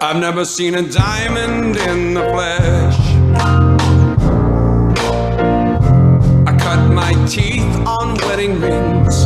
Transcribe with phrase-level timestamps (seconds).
[0.00, 2.96] I've never seen a diamond in the flesh.
[6.46, 9.24] I cut my teeth on wedding rings.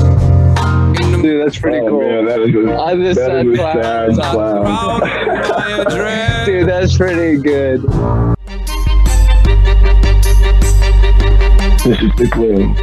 [1.22, 2.00] Dude, that's pretty Oh, cool.
[2.00, 4.14] man, that is a, I just that said is a clown.
[4.14, 4.64] sad clown.
[4.64, 6.46] crowd of my address.
[6.46, 7.82] Dude, that's pretty good.
[11.84, 12.74] This is The Gloom,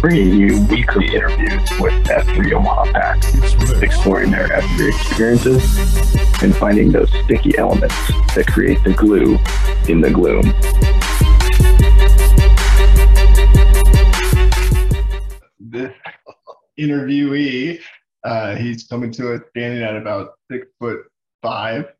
[0.00, 7.10] bringing you weekly interviews with F3 Omaha PAX, exploring their F3 experiences and finding those
[7.24, 7.94] sticky elements
[8.34, 9.38] that create the glue
[9.88, 10.54] in the gloom.
[15.70, 15.92] this
[16.78, 17.80] interviewee,
[18.24, 21.00] uh, he's coming to us standing at about six foot
[21.42, 21.92] five.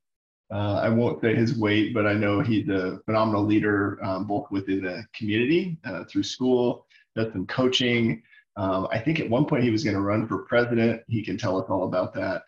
[0.50, 4.50] Uh, I won't say his weight, but I know he's a phenomenal leader, um, both
[4.50, 6.86] within the community, uh, through school,
[7.16, 8.22] does some coaching.
[8.56, 11.02] Um, I think at one point he was going to run for president.
[11.08, 12.42] He can tell us all about that.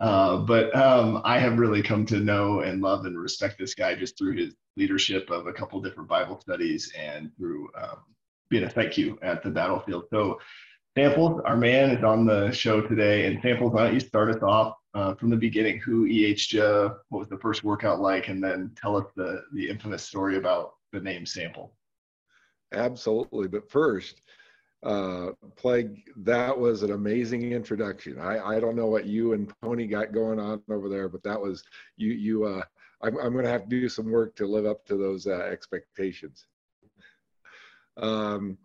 [0.00, 3.94] Uh, but um, I have really come to know and love and respect this guy
[3.94, 7.98] just through his leadership of a couple different Bible studies and through um,
[8.48, 10.04] being a thank you at the battlefield.
[10.10, 10.38] So,
[10.96, 13.26] Samples, our man, is on the show today.
[13.26, 15.80] And Samples, why don't you start us off uh, from the beginning?
[15.80, 16.54] Who EH'd?
[17.08, 18.28] What was the first workout like?
[18.28, 21.74] And then tell us the, the infamous story about the name Sample.
[22.72, 23.48] Absolutely.
[23.48, 24.22] But first,
[24.82, 28.18] uh, Plague, that was an amazing introduction.
[28.18, 31.40] I, I don't know what you and Pony got going on over there, but that
[31.40, 31.62] was
[31.96, 32.12] you.
[32.12, 32.62] You, uh,
[33.02, 35.48] I'm, I'm going to have to do some work to live up to those uh,
[35.50, 36.46] expectations.
[37.96, 38.58] Um,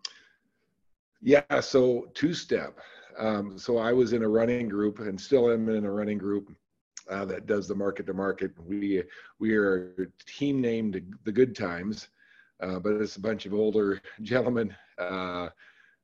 [1.22, 1.60] yeah.
[1.60, 2.78] So two step.
[3.18, 6.54] Um, so I was in a running group and still am in a running group
[7.10, 8.52] uh, that does the market to market.
[8.64, 9.02] We
[9.38, 12.08] we are a team named the Good Times,
[12.60, 14.74] uh, but it's a bunch of older gentlemen.
[14.98, 15.48] Uh,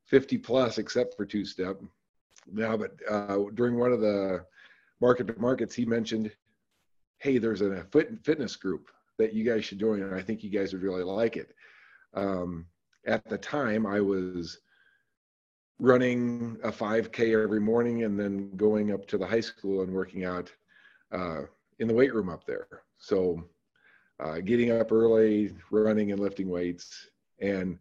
[0.05, 1.81] 50 plus except for two step
[2.51, 4.45] now but uh, during one of the
[5.01, 6.31] market to markets he mentioned
[7.19, 10.49] hey there's a fit, fitness group that you guys should join and i think you
[10.49, 11.53] guys would really like it
[12.13, 12.65] um,
[13.07, 14.59] at the time i was
[15.79, 20.23] running a 5k every morning and then going up to the high school and working
[20.23, 20.51] out
[21.11, 21.41] uh,
[21.79, 22.67] in the weight room up there
[22.97, 23.43] so
[24.19, 27.09] uh, getting up early running and lifting weights
[27.39, 27.77] and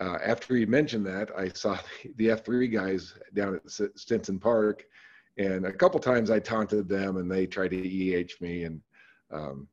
[0.00, 1.78] uh, after he mentioned that, I saw
[2.16, 4.84] the F3 guys down at Stinson Park,
[5.38, 8.64] and a couple times I taunted them, and they tried to EH me.
[8.64, 8.80] And
[9.30, 9.68] um,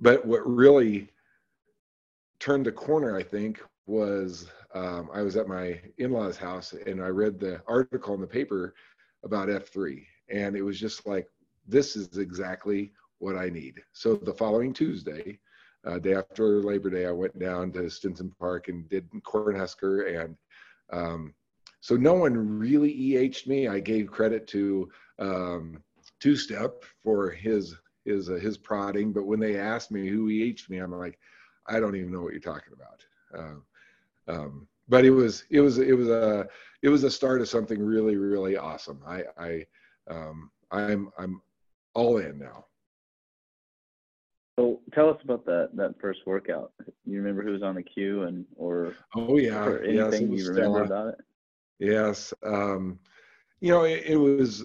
[0.00, 1.08] but what really
[2.38, 7.08] turned the corner, I think, was um, I was at my in-laws' house, and I
[7.08, 8.74] read the article in the paper
[9.24, 11.28] about F3, and it was just like,
[11.66, 13.82] this is exactly what I need.
[13.92, 15.38] So the following Tuesday
[15.86, 20.22] uh, day after Labor Day, I went down to Stinson Park and did Cornhusker.
[20.22, 20.36] And
[20.90, 21.34] um,
[21.80, 23.68] so no one really EH'd me.
[23.68, 25.82] I gave credit to um,
[26.18, 29.12] Two Step for his his uh, his prodding.
[29.12, 31.18] But when they asked me who EH'd me, I'm like,
[31.66, 33.04] I don't even know what you're talking about.
[33.38, 36.46] Uh, um, but it was it was it was a
[36.82, 39.00] it was a start of something really really awesome.
[39.06, 39.66] I I
[40.10, 41.40] um, I'm I'm
[41.94, 42.66] all in now.
[44.60, 46.72] So tell us about that that first workout.
[47.06, 50.42] You remember who was on the queue and or, Oh yeah, or yes, anything was
[50.42, 50.84] you remember Stella.
[50.84, 51.20] about it?
[51.78, 52.34] Yes.
[52.44, 52.98] Um,
[53.60, 54.64] you know, it, it was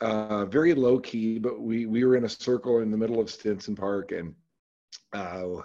[0.00, 3.28] uh, very low key, but we, we were in a circle in the middle of
[3.28, 4.12] Stinson Park.
[4.12, 4.34] And
[5.12, 5.62] uh,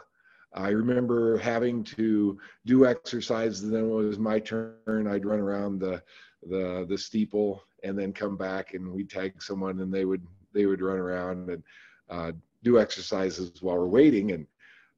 [0.54, 3.62] I remember having to do exercise.
[3.62, 6.02] And then it was my turn, I'd run around the,
[6.48, 10.66] the, the steeple and then come back and we'd tag someone and they would, they
[10.66, 11.64] would run around and
[12.10, 12.32] uh,
[12.64, 14.32] do exercises while we're waiting.
[14.32, 14.46] And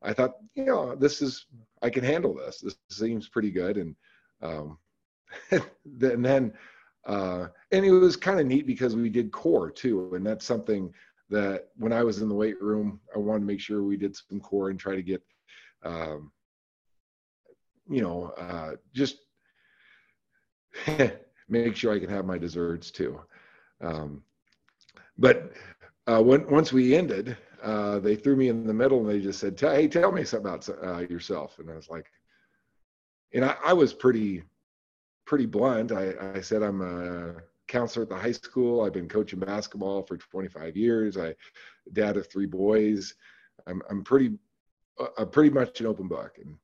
[0.01, 1.45] I thought, you know, this is,
[1.81, 2.59] I can handle this.
[2.59, 3.77] This seems pretty good.
[3.77, 3.95] And,
[4.41, 4.77] um,
[5.51, 6.53] and then
[7.05, 10.93] uh, and it was kind of neat because we did core too and that's something
[11.29, 14.15] that when i was in the weight room i wanted to make sure we did
[14.15, 15.21] some core and try to get
[15.83, 16.31] um,
[17.89, 19.17] you know uh, just
[21.49, 23.19] make sure i can have my desserts too
[23.81, 24.21] um,
[25.17, 25.53] but
[26.07, 29.39] uh, when, once we ended uh, they threw me in the middle and they just
[29.39, 32.07] said hey tell me something about uh, yourself and i was like
[33.33, 34.43] and I, I was pretty
[35.25, 35.91] pretty blunt.
[35.91, 37.35] I, I said I'm a
[37.67, 38.83] counselor at the high school.
[38.83, 41.17] I've been coaching basketball for 25 years.
[41.17, 41.35] I
[41.93, 43.13] dad of three boys.
[43.67, 44.33] I'm I'm pretty
[45.17, 46.37] I'm pretty much an open book.
[46.43, 46.57] And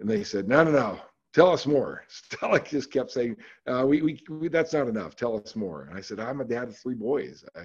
[0.00, 1.00] and they said, no, no, no.
[1.34, 2.04] Tell us more.
[2.08, 3.36] Stella just kept saying,
[3.66, 5.16] uh, we, we, we, that's not enough.
[5.16, 5.82] Tell us more.
[5.82, 7.44] And I said, I'm a dad of three boys.
[7.56, 7.62] I,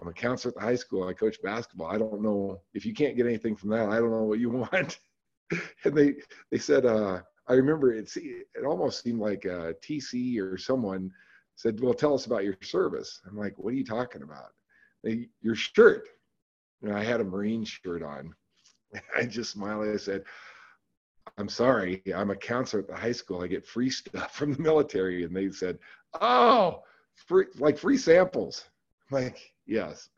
[0.00, 1.06] I'm a counselor at the high school.
[1.06, 1.88] I coach basketball.
[1.88, 3.88] I don't know if you can't get anything from that.
[3.88, 4.98] I don't know what you want.
[5.84, 6.14] and they
[6.50, 8.10] they said, uh, I remember it.
[8.16, 11.10] It almost seemed like a TC or someone
[11.56, 14.52] said, "Well, tell us about your service." I'm like, "What are you talking about?"
[15.02, 16.08] your shirt.
[16.82, 18.34] And I had a Marine shirt on.
[19.16, 19.88] I just smiled.
[19.88, 20.24] I said,
[21.38, 23.42] I'm sorry, I'm a counselor at the high school.
[23.42, 25.24] I get free stuff from the military.
[25.24, 25.78] And they said,
[26.20, 26.82] Oh,
[27.14, 28.64] free, like free samples.
[29.12, 30.08] Like, yes.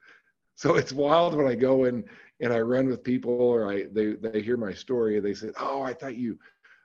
[0.54, 2.04] So it's wild when I go in
[2.40, 5.50] and I run with people or I they they hear my story and they say,
[5.58, 6.38] Oh, I thought you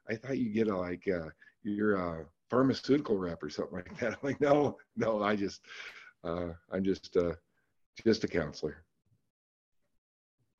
[0.09, 1.29] I thought you get a like uh
[1.63, 4.13] you're a pharmaceutical rep or something like that.
[4.13, 5.61] I'm like, no, no, I just
[6.23, 7.33] uh I'm just uh
[8.03, 8.83] just a counselor.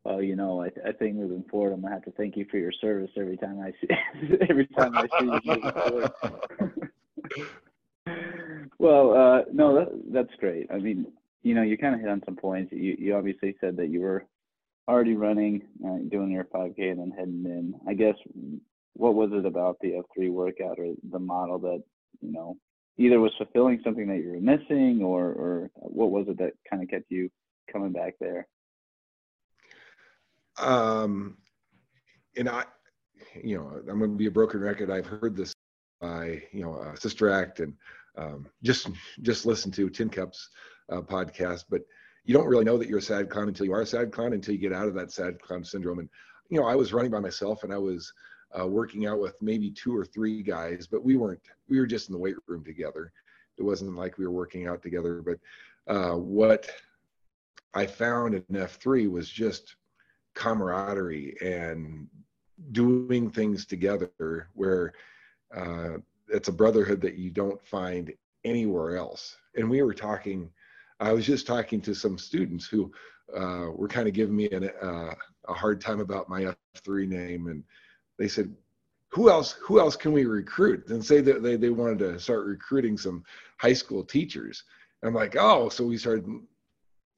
[0.03, 2.57] Well, you know, I, I think moving forward, I'm gonna have to thank you for
[2.57, 6.11] your service every time I see every time I see you moving forward.
[8.79, 10.67] well, uh, no, that, that's great.
[10.71, 11.07] I mean,
[11.47, 12.71] you know, you kind of hit on some points.
[12.73, 14.25] You you obviously said that you were
[14.87, 17.73] already running, uh, doing your 5K, and then heading in.
[17.87, 18.15] I guess
[18.93, 21.81] what was it about the F3 workout or the model that
[22.21, 22.57] you know
[22.97, 26.83] either was fulfilling something that you were missing, or or what was it that kind
[26.83, 27.29] of kept you
[27.71, 28.47] coming back there?
[30.59, 31.37] um,
[32.35, 32.65] and I,
[33.43, 34.89] you know, I'm going to be a broken record.
[34.89, 35.53] I've heard this
[36.01, 37.73] by, you know, uh, Sister Act and
[38.17, 38.89] um, just
[39.21, 40.49] just listen to Tin Cups
[40.91, 41.81] uh, podcast, but
[42.25, 44.33] you don't really know that you're a sad clown until you are a sad clown
[44.33, 45.99] until you get out of that sad clown syndrome.
[45.99, 46.09] And
[46.49, 48.11] you know, I was running by myself and I was
[48.59, 51.41] uh, working out with maybe two or three guys, but we weren't.
[51.69, 53.11] We were just in the weight room together.
[53.57, 55.21] It wasn't like we were working out together.
[55.21, 55.39] But
[55.93, 56.69] uh, what
[57.73, 59.75] I found in F3 was just
[60.33, 62.07] camaraderie and
[62.71, 64.93] doing things together where
[65.55, 65.97] uh,
[66.29, 68.13] it's a brotherhood that you don't find
[68.43, 69.37] anywhere else.
[69.55, 70.49] And we were talking,
[70.99, 72.91] I was just talking to some students who
[73.35, 75.13] uh, were kind of giving me an, uh,
[75.47, 77.47] a hard time about my F3 name.
[77.47, 77.63] And
[78.17, 78.53] they said,
[79.09, 80.89] who else, who else can we recruit?
[80.89, 83.23] And say that they, they wanted to start recruiting some
[83.57, 84.63] high school teachers.
[85.03, 86.27] I'm like, oh, so we started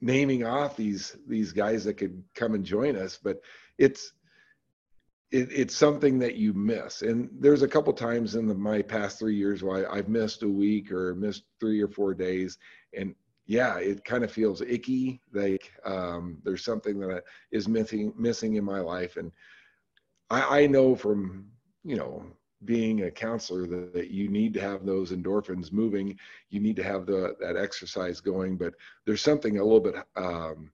[0.02, 3.42] naming off these these guys that could come and join us but
[3.78, 4.14] it's
[5.32, 9.20] it, it's something that you miss and there's a couple times in the, my past
[9.20, 12.58] three years where i've missed a week or missed three or four days
[12.98, 13.14] and
[13.50, 18.64] yeah it kind of feels icky like um, there's something that is missing missing in
[18.64, 19.32] my life and
[20.30, 21.46] i i know from
[21.84, 22.24] you know
[22.66, 26.18] being a counselor that, that, you need to have those endorphins moving
[26.50, 28.74] you need to have the that exercise going but
[29.06, 30.72] there's something a little bit um,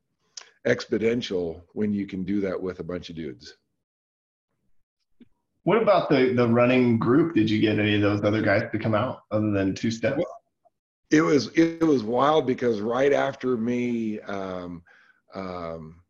[0.65, 3.55] exponential when you can do that with a bunch of dudes.
[5.63, 7.33] What about the the running group?
[7.33, 10.17] Did you get any of those other guys to come out other than two steps?
[10.17, 10.27] Well,
[11.11, 14.81] it was it was wild because right after me um,
[15.33, 16.01] um,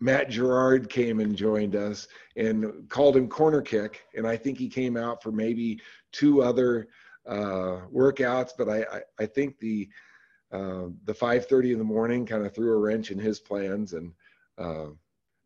[0.00, 4.04] Matt Gerard came and joined us and called him corner kick.
[4.16, 5.80] And I think he came out for maybe
[6.10, 6.88] two other
[7.28, 9.88] uh, workouts, but I, I, I think the
[10.52, 13.92] uh, the 5:30 in the morning kind of threw a wrench in his plans.
[13.92, 14.12] And
[14.58, 14.86] uh,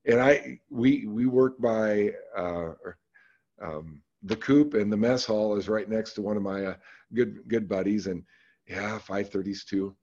[0.07, 2.73] and I we we work by uh,
[3.61, 6.75] um, the coop and the mess hall is right next to one of my uh,
[7.13, 8.07] good good buddies.
[8.07, 8.23] And
[8.69, 9.97] yeah, 5:30 is too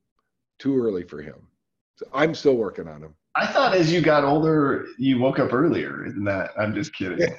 [0.60, 1.48] too early for him.
[1.96, 3.16] So I'm still working on him.
[3.36, 6.06] I thought as you got older, you woke up earlier.
[6.06, 6.52] Isn't that?
[6.58, 7.34] I'm just kidding.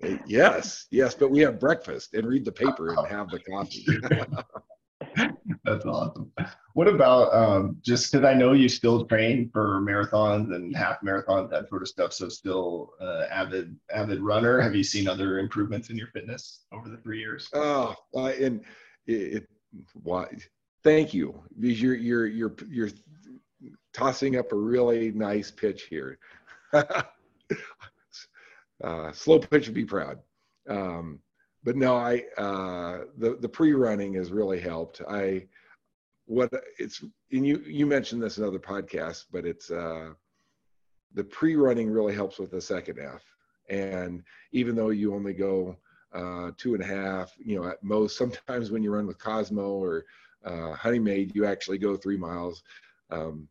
[0.26, 3.86] yes, yes, but we have breakfast and read the paper and have the coffee.
[5.64, 6.30] That's awesome.
[6.74, 11.50] What about um, just because I know you still train for marathons and half marathons,
[11.50, 12.12] that sort of stuff.
[12.12, 14.60] So still uh, avid avid runner.
[14.60, 17.48] Have you seen other improvements in your fitness over the three years?
[17.52, 18.64] Oh, uh, and
[19.06, 19.48] it,
[20.02, 20.26] why?
[20.82, 21.42] Thank you.
[21.58, 22.90] Because you're you're you're you're
[23.92, 26.18] tossing up a really nice pitch here.
[26.72, 27.02] uh,
[29.12, 30.18] slow pitch be proud.
[30.68, 31.20] Um,
[31.64, 35.00] but no, I uh, the the pre-running has really helped.
[35.08, 35.46] I
[36.26, 40.10] what it's and you you mentioned this in other podcasts, but it's uh,
[41.14, 43.22] the pre-running really helps with the second F.
[43.68, 45.76] And even though you only go
[46.14, 49.70] uh, two and a half, you know, at most, sometimes when you run with Cosmo
[49.82, 50.04] or
[50.44, 52.62] uh, Honey Maid, you actually go three miles.
[53.10, 53.48] Um,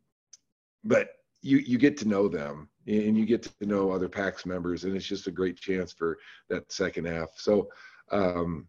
[0.84, 1.10] but
[1.44, 4.96] you you get to know them and you get to know other PAX members, and
[4.96, 6.18] it's just a great chance for
[6.50, 7.30] that second half.
[7.36, 7.70] So
[8.12, 8.68] um,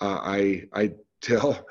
[0.00, 1.66] I I tell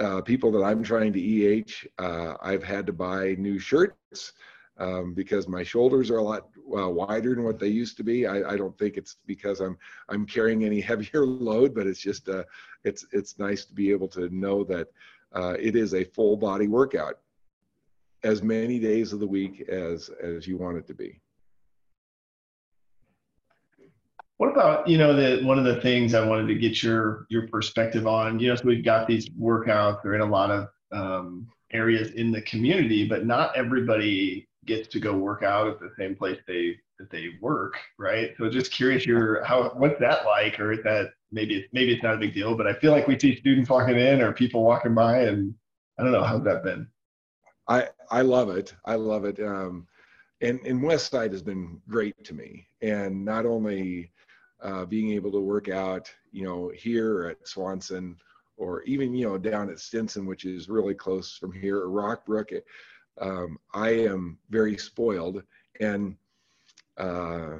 [0.00, 4.32] uh, people that I'm trying to EH, uh, I've had to buy new shirts
[4.78, 8.26] um, because my shoulders are a lot uh, wider than what they used to be.
[8.26, 9.76] I, I, don't think it's because I'm
[10.08, 12.44] I'm carrying any heavier load, but it's just uh,
[12.84, 14.88] it's it's nice to be able to know that
[15.34, 17.18] uh, it is a full body workout
[18.24, 21.20] as many days of the week as as you want it to be.
[24.38, 27.48] What about you know the one of the things I wanted to get your your
[27.48, 28.38] perspective on?
[28.38, 30.02] You know, so we've got these workouts.
[30.02, 35.00] They're in a lot of um, areas in the community, but not everybody gets to
[35.00, 38.34] go work out at the same place they that they work, right?
[38.38, 42.14] So just curious, your how what's that like, or is that maybe maybe it's not
[42.14, 44.94] a big deal, but I feel like we see students walking in or people walking
[44.94, 45.54] by, and
[45.98, 46.88] I don't know how's that been.
[47.68, 48.74] I I love it.
[48.84, 49.40] I love it.
[49.40, 49.86] Um,
[50.40, 54.12] and and West Side has been great to me, and not only
[54.62, 58.16] uh, being able to work out, you know, here at Swanson,
[58.56, 62.60] or even you know down at Stinson, which is really close from here, or Rockbrook.
[63.20, 65.42] Um, I am very spoiled,
[65.80, 66.16] and
[66.96, 67.58] uh,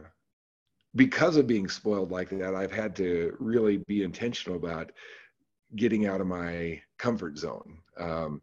[0.94, 4.92] because of being spoiled like that, I've had to really be intentional about
[5.76, 7.78] getting out of my comfort zone.
[7.98, 8.40] Um,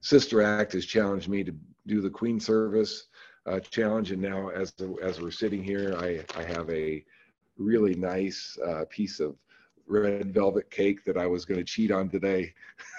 [0.00, 1.54] Sister Act has challenged me to
[1.86, 3.08] do the Queen Service
[3.46, 7.04] uh, challenge, and now as as we're sitting here, I I have a
[7.56, 9.36] really nice uh, piece of
[9.86, 12.52] red velvet cake that I was going to cheat on today.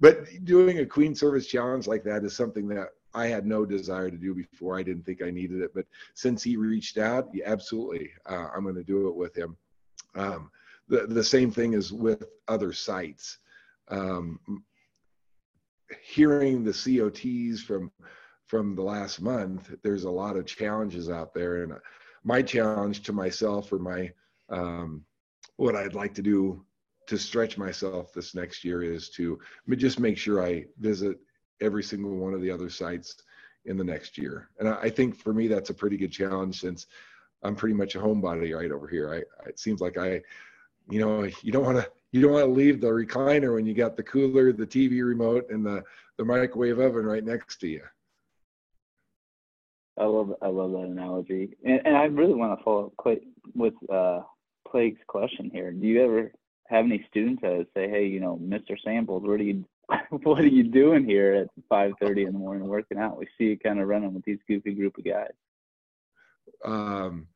[0.00, 4.10] but doing a Queen Service challenge like that is something that I had no desire
[4.10, 4.78] to do before.
[4.78, 8.62] I didn't think I needed it, but since he reached out, yeah, absolutely, uh, I'm
[8.62, 9.56] going to do it with him.
[10.14, 10.50] Um,
[10.88, 13.38] the the same thing is with other sites.
[13.88, 14.38] Um,
[16.02, 17.90] hearing the COTs from
[18.46, 21.72] from the last month, there's a lot of challenges out there, and
[22.22, 24.12] my challenge to myself or my
[24.50, 25.04] um,
[25.56, 26.65] what I'd like to do
[27.06, 29.38] to stretch myself this next year is to
[29.76, 31.18] just make sure I visit
[31.60, 33.16] every single one of the other sites
[33.64, 34.50] in the next year.
[34.58, 36.86] And I, I think for me, that's a pretty good challenge since
[37.42, 39.12] I'm pretty much a homebody right over here.
[39.14, 40.22] I, it seems like I,
[40.88, 43.74] you know, you don't want to, you don't want to leave the recliner when you
[43.74, 45.82] got the cooler, the TV remote, and the,
[46.16, 47.82] the microwave oven right next to you.
[49.98, 53.22] I love I love that analogy, and, and I really want to follow up quite
[53.54, 54.20] with uh,
[54.68, 55.72] Plague's question here.
[55.72, 56.32] Do you ever
[56.68, 58.76] have any students that say, "Hey, you know, Mr.
[58.82, 59.64] Samples, what are you
[60.10, 63.18] what are you doing here at 5:30 in the morning working out?
[63.18, 65.32] We see you kind of running with these goofy group of guys."
[66.64, 67.28] Um,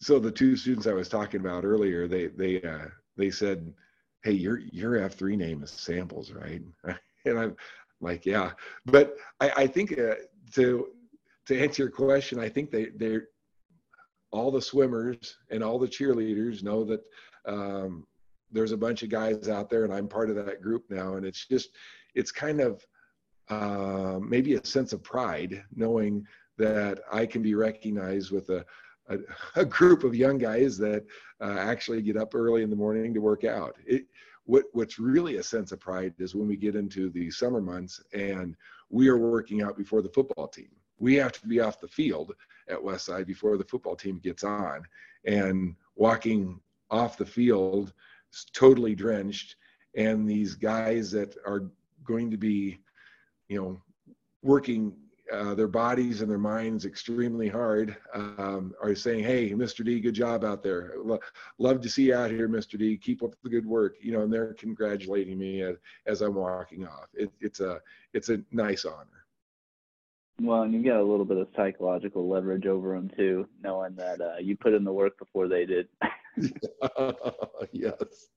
[0.00, 3.72] so the two students I was talking about earlier, they they uh, they said,
[4.24, 6.62] "Hey, your your F3 name is Samples, right?"
[7.24, 7.56] and I'm
[8.00, 8.52] like, "Yeah,"
[8.84, 10.16] but I, I think uh,
[10.54, 10.88] to
[11.46, 13.28] to answer your question, I think they they're
[14.32, 17.00] all the swimmers and all the cheerleaders know that
[17.46, 18.06] um,
[18.52, 21.26] there's a bunch of guys out there and i'm part of that group now and
[21.26, 21.70] it's just
[22.14, 22.84] it's kind of
[23.48, 26.26] uh, maybe a sense of pride knowing
[26.58, 28.64] that i can be recognized with a,
[29.08, 29.18] a,
[29.56, 31.04] a group of young guys that
[31.40, 34.06] uh, actually get up early in the morning to work out it,
[34.44, 38.00] what, what's really a sense of pride is when we get into the summer months
[38.12, 38.56] and
[38.90, 42.32] we are working out before the football team we have to be off the field
[42.68, 44.82] at Westside before the football team gets on.
[45.24, 46.60] And walking
[46.90, 47.92] off the field
[48.52, 49.56] totally drenched
[49.96, 51.70] and these guys that are
[52.04, 52.78] going to be
[53.48, 53.80] you know
[54.42, 54.94] working
[55.32, 60.14] uh, their bodies and their minds extremely hard um, are saying hey mr d good
[60.14, 60.94] job out there.
[61.02, 61.18] Lo-
[61.58, 62.96] love to see you out here mr d.
[62.96, 65.76] Keep up the good work you know and they're congratulating me as,
[66.06, 67.08] as i'm walking off.
[67.14, 67.80] It, it's a
[68.12, 69.26] it's a nice honor.
[70.40, 74.20] Well, and you get a little bit of psychological leverage over them too, knowing that
[74.20, 75.88] uh, you put in the work before they did.
[77.72, 78.28] yes.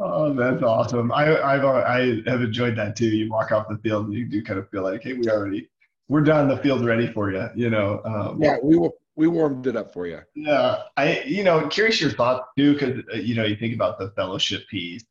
[0.00, 1.10] Oh, that's awesome.
[1.12, 3.06] I I've I have enjoyed that too.
[3.06, 5.68] You walk off the field and you do kind of feel like, hey, we already
[6.08, 6.48] we're done.
[6.48, 7.48] The field's ready for you.
[7.54, 8.00] You know.
[8.04, 8.78] Um, yeah, we
[9.16, 10.20] we warmed it up for you.
[10.34, 13.98] Yeah, I you know curious your thoughts too because uh, you know you think about
[13.98, 15.04] the fellowship piece,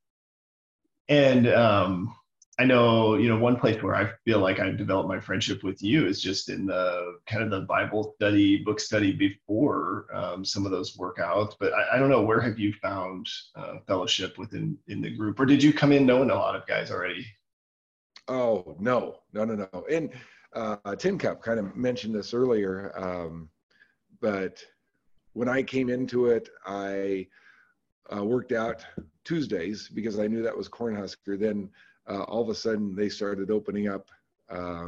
[1.10, 2.16] and um,
[2.60, 5.84] I know, you know, one place where I feel like I've developed my friendship with
[5.84, 10.66] you is just in the kind of the Bible study, book study before um, some
[10.66, 11.54] of those workouts.
[11.60, 15.40] But I, I, don't know, where have you found uh, fellowship within in the group,
[15.40, 17.28] or did you come in knowing a lot of guys already?
[18.28, 19.86] Oh no, no, no, no.
[19.92, 20.10] And
[20.54, 23.50] uh, Tin Cup kind of mentioned this earlier, um,
[24.20, 24.64] but
[25.34, 27.28] when I came into it, I
[28.16, 28.84] uh, worked out
[29.26, 31.40] Tuesdays because I knew that was Cornhusker.
[31.40, 31.70] Then
[32.10, 34.10] uh, all of a sudden they started opening up
[34.50, 34.88] uh,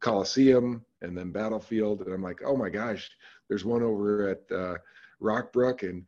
[0.00, 2.02] Coliseum and then Battlefield.
[2.02, 3.10] And I'm like, oh my gosh,
[3.48, 4.74] there's one over at uh,
[5.22, 5.88] Rockbrook.
[5.88, 6.04] And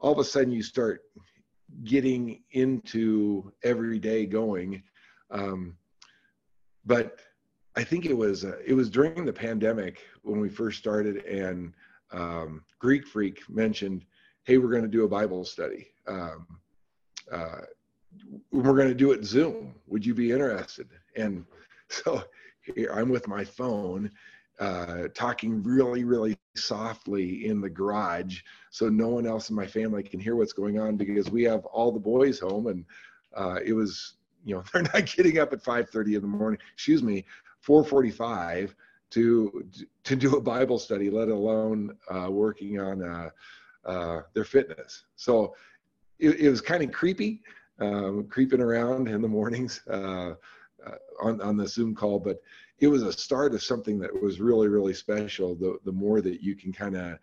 [0.00, 1.02] all of a sudden you start
[1.84, 4.82] getting into every day going.
[5.30, 5.76] Um,
[6.84, 7.18] but
[7.76, 11.72] I think it was uh, it was during the pandemic when we first started, and
[12.12, 14.04] um, Greek Freak mentioned,
[14.44, 16.46] "Hey, we're going to do a Bible study." Um,
[17.32, 17.62] uh,
[18.50, 19.74] we're going to do it Zoom.
[19.88, 20.88] Would you be interested?
[21.16, 21.44] And
[21.88, 22.24] so
[22.62, 24.10] here I'm with my phone,
[24.60, 28.40] uh, talking really, really softly in the garage,
[28.70, 31.64] so no one else in my family can hear what's going on because we have
[31.66, 32.84] all the boys home, and
[33.36, 36.60] uh, it was you know they're not getting up at 5:30 in the morning.
[36.72, 37.24] Excuse me,
[37.66, 38.74] 4:45
[39.10, 39.64] to
[40.04, 43.30] to do a Bible study, let alone uh, working on uh,
[43.84, 45.04] uh, their fitness.
[45.16, 45.54] So
[46.18, 47.42] it, it was kind of creepy,
[47.80, 50.34] um, creeping around in the mornings uh,
[50.86, 52.40] uh, on on the Zoom call, but
[52.78, 55.54] it was a start of something that was really really special.
[55.54, 57.18] The the more that you can kind of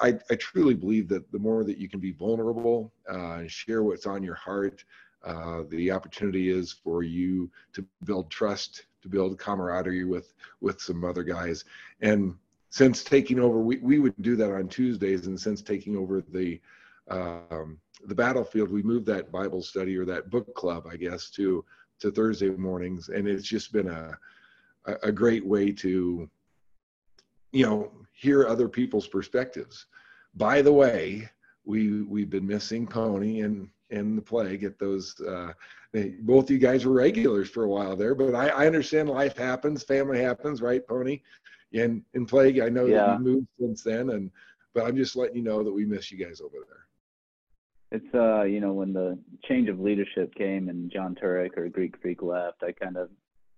[0.00, 3.84] I, I, truly believe that the more that you can be vulnerable uh, and share
[3.84, 4.84] what's on your heart,
[5.24, 11.04] uh, the opportunity is for you to build trust, to build camaraderie with with some
[11.04, 11.64] other guys.
[12.00, 12.34] And
[12.70, 16.60] since taking over, we, we would do that on Tuesdays, and since taking over the
[17.08, 21.64] um, the battlefield, we moved that Bible study or that book club, I guess, to
[21.98, 24.16] to Thursday mornings, and it's just been a
[25.02, 26.28] a great way to
[27.52, 29.86] you know hear other people's perspectives.
[30.34, 31.28] By the way,
[31.64, 35.18] we we've been missing Pony and and the plague at those.
[35.20, 35.52] Uh,
[35.92, 39.36] they, both you guys were regulars for a while there, but I, I understand life
[39.36, 41.20] happens, family happens, right, Pony?
[41.72, 43.06] And in plague, I know yeah.
[43.06, 44.30] that you moved since then, and
[44.74, 46.85] but I'm just letting you know that we miss you guys over there.
[47.92, 51.94] It's uh, you know, when the change of leadership came and John Turek or Greek
[52.02, 53.10] Freak left, I kind of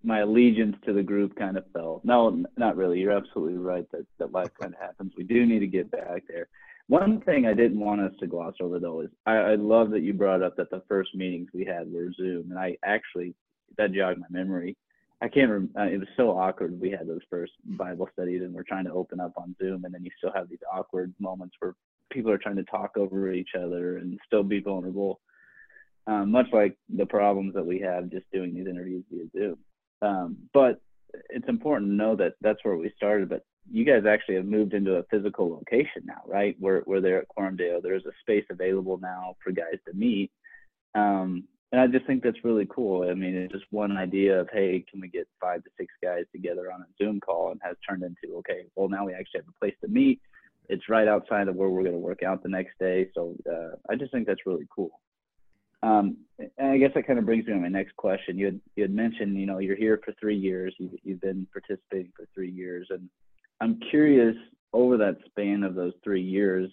[0.05, 2.01] my allegiance to the group kind of fell.
[2.05, 3.01] No, not really.
[3.01, 5.13] You're absolutely right that that life kind of happens.
[5.17, 6.49] We do need to get back there.
[6.89, 10.03] One thing I didn't want us to gloss over though is I, I love that
[10.03, 13.35] you brought up that the first meetings we had were Zoom, and I actually
[13.77, 14.77] that jogged my memory.
[15.21, 15.81] I can't remember.
[15.81, 16.81] Uh, it was so awkward.
[16.81, 19.93] We had those first Bible studies, and we're trying to open up on Zoom, and
[19.93, 21.75] then you still have these awkward moments where
[22.11, 25.21] people are trying to talk over each other and still be vulnerable.
[26.07, 29.59] Um, much like the problems that we have just doing these interviews via Zoom.
[30.01, 30.81] Um, but
[31.31, 33.29] it's important to know that that's where we started.
[33.29, 36.57] But you guys actually have moved into a physical location now, right?
[36.59, 37.83] We're we're there at Quarmdale.
[37.83, 40.31] There's a space available now for guys to meet.
[40.95, 43.09] Um, and I just think that's really cool.
[43.11, 46.25] I mean, it's just one idea of hey, can we get five to six guys
[46.33, 49.49] together on a Zoom call, and has turned into okay, well now we actually have
[49.49, 50.21] a place to meet.
[50.69, 53.09] It's right outside of where we're going to work out the next day.
[53.15, 55.01] So uh, I just think that's really cool.
[55.83, 56.19] Um,
[56.59, 58.37] and I guess that kind of brings me to my next question.
[58.37, 60.75] You had you had mentioned, you know, you're here for three years.
[60.79, 63.09] You've you've been participating for three years, and
[63.61, 64.37] I'm curious
[64.73, 66.71] over that span of those three years,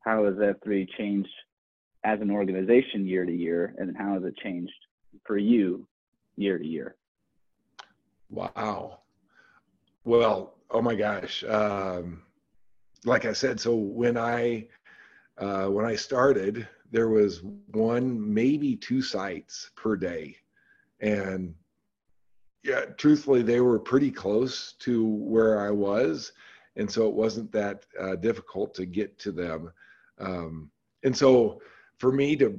[0.00, 1.28] how has F3 changed
[2.04, 4.72] as an organization year to year, and how has it changed
[5.26, 5.86] for you
[6.36, 6.96] year to year?
[8.30, 9.00] Wow.
[10.04, 11.42] Well, oh my gosh.
[11.44, 12.22] Um,
[13.04, 14.66] like I said, so when I
[15.38, 20.36] uh, when I started, there was one, maybe two sites per day,
[21.00, 21.54] and
[22.62, 26.32] yeah, truthfully, they were pretty close to where I was,
[26.76, 29.72] and so it wasn't that uh, difficult to get to them.
[30.18, 30.70] Um,
[31.02, 31.60] and so,
[31.98, 32.58] for me to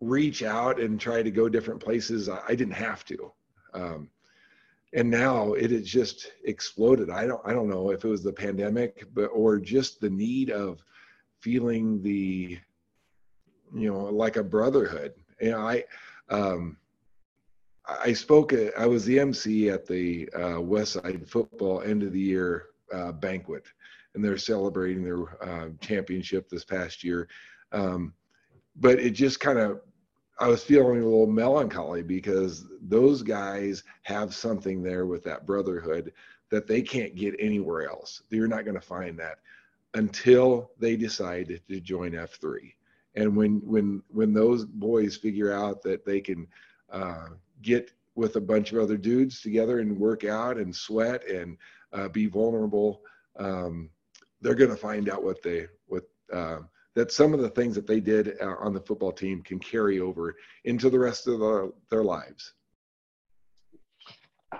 [0.00, 3.32] reach out and try to go different places, I, I didn't have to.
[3.74, 4.10] Um,
[4.94, 7.10] and now it has just exploded.
[7.10, 10.50] I don't, I don't know if it was the pandemic, but or just the need
[10.50, 10.82] of
[11.40, 12.58] feeling the,
[13.74, 15.14] you know, like a brotherhood.
[15.40, 15.84] You know, I.
[16.28, 16.76] Um,
[17.84, 18.54] I spoke.
[18.78, 23.12] I was the MC at the uh, West Side Football End of the Year uh,
[23.12, 23.64] banquet,
[24.14, 27.28] and they're celebrating their uh, championship this past year.
[27.72, 28.14] Um,
[28.76, 29.80] but it just kind of,
[30.38, 36.12] I was feeling a little melancholy because those guys have something there with that brotherhood
[36.50, 38.22] that they can't get anywhere else.
[38.30, 39.38] You're not going to find that
[39.94, 42.72] until they decide to join F3.
[43.14, 46.46] And when when when those boys figure out that they can
[46.90, 47.28] uh,
[47.60, 51.56] get with a bunch of other dudes together and work out and sweat and
[51.92, 53.02] uh, be vulnerable,
[53.36, 53.90] um,
[54.40, 56.60] they're going to find out what they what uh,
[56.94, 60.00] that some of the things that they did uh, on the football team can carry
[60.00, 62.54] over into the rest of the, their lives.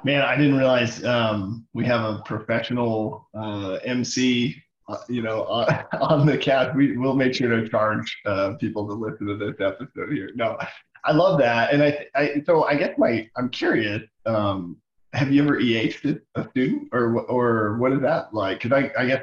[0.04, 4.56] Man, I didn't realize um, we have a professional uh, MC.
[4.88, 5.44] Uh, you know,
[6.00, 9.54] on the cast, we will make sure to charge uh, people to listen to this
[9.60, 10.30] episode here.
[10.34, 10.56] No,
[11.04, 14.02] I love that, and I, I so I guess my I'm curious.
[14.26, 14.78] Um,
[15.12, 18.62] have you ever EH'd a student, or or what is that like?
[18.62, 19.22] Because I, I guess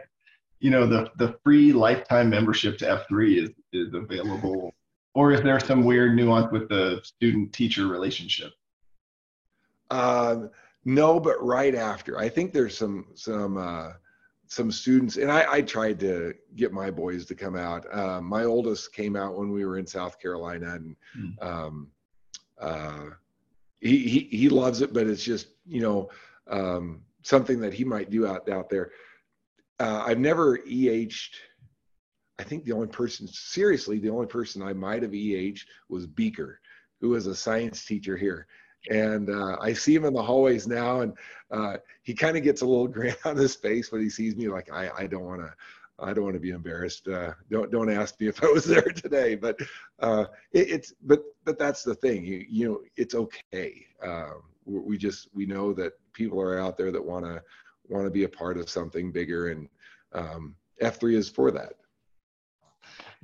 [0.59, 4.73] you know the the free lifetime membership to F3 is is available,
[5.13, 8.51] or is there some weird nuance with the student teacher relationship?
[9.89, 10.49] Um,
[10.85, 13.57] no, but right after, I think there's some some.
[13.57, 13.93] Uh,
[14.51, 17.85] some students, and I, I, tried to get my boys to come out.
[17.95, 21.43] Uh, my oldest came out when we were in South Carolina, and mm.
[21.45, 21.91] um,
[22.59, 23.11] uh,
[23.79, 26.09] he, he, he loves it, but it's just you know
[26.47, 28.91] um, something that he might do out out there.
[29.79, 31.35] Uh, I've never EH'd.
[32.37, 36.59] I think the only person, seriously, the only person I might have EH'd was Beaker,
[37.01, 38.47] who is a science teacher here.
[38.89, 41.13] And uh, I see him in the hallways now, and
[41.51, 44.47] uh, he kind of gets a little grin on his face when he sees me.
[44.47, 45.53] Like I, I don't want to,
[45.99, 47.07] I don't want to be embarrassed.
[47.07, 49.35] Uh, don't don't ask me if I was there today.
[49.35, 49.59] But
[49.99, 52.23] uh, it, it's but but that's the thing.
[52.23, 53.85] You you know it's okay.
[54.01, 57.41] Um, we just we know that people are out there that want to
[57.89, 59.67] want to be a part of something bigger, and
[60.13, 61.73] um, F3 is for that.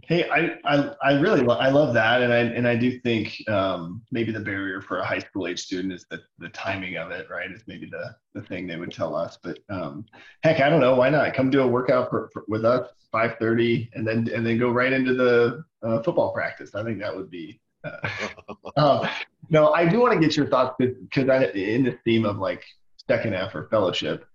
[0.03, 3.41] Hey, I, I, I really lo- I love that, and I and I do think
[3.49, 7.11] um, maybe the barrier for a high school age student is the, the timing of
[7.11, 7.49] it, right?
[7.51, 9.39] Is maybe the the thing they would tell us.
[9.41, 10.05] But um,
[10.43, 10.95] heck, I don't know.
[10.95, 14.45] Why not come do a workout for, for, with us five thirty, and then and
[14.45, 16.75] then go right into the uh, football practice.
[16.75, 17.59] I think that would be.
[17.83, 18.09] Uh,
[18.77, 19.09] um,
[19.49, 22.63] no, I do want to get your thoughts because I in the theme of like
[23.07, 24.25] second F or fellowship.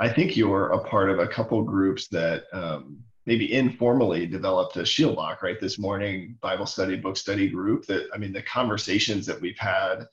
[0.00, 4.84] I think you're a part of a couple groups that um, maybe informally developed a
[4.84, 5.60] shield lock right?
[5.60, 10.06] This morning bible study book study group that i mean the conversations that we've had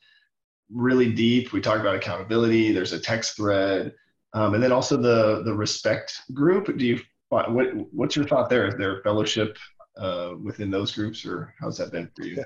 [0.72, 1.52] really deep.
[1.52, 3.94] We talk about accountability there's a text thread
[4.34, 6.78] um, and then also the the respect group.
[6.78, 8.68] Do you what what's your thought there?
[8.68, 9.58] Is there fellowship
[9.98, 12.44] uh, within those groups or how's that been for you?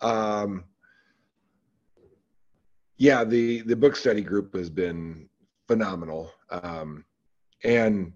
[0.00, 0.64] Um
[2.98, 5.28] yeah the the book study group has been
[5.68, 7.04] phenomenal um
[7.64, 8.12] and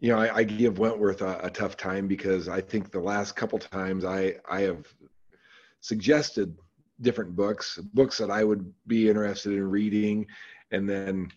[0.00, 3.34] you know, I, I give Wentworth a, a, tough time because I think the last
[3.34, 4.86] couple times I I have
[5.80, 6.56] suggested
[7.00, 10.26] different books, books that I would be interested in reading,
[10.70, 11.30] and then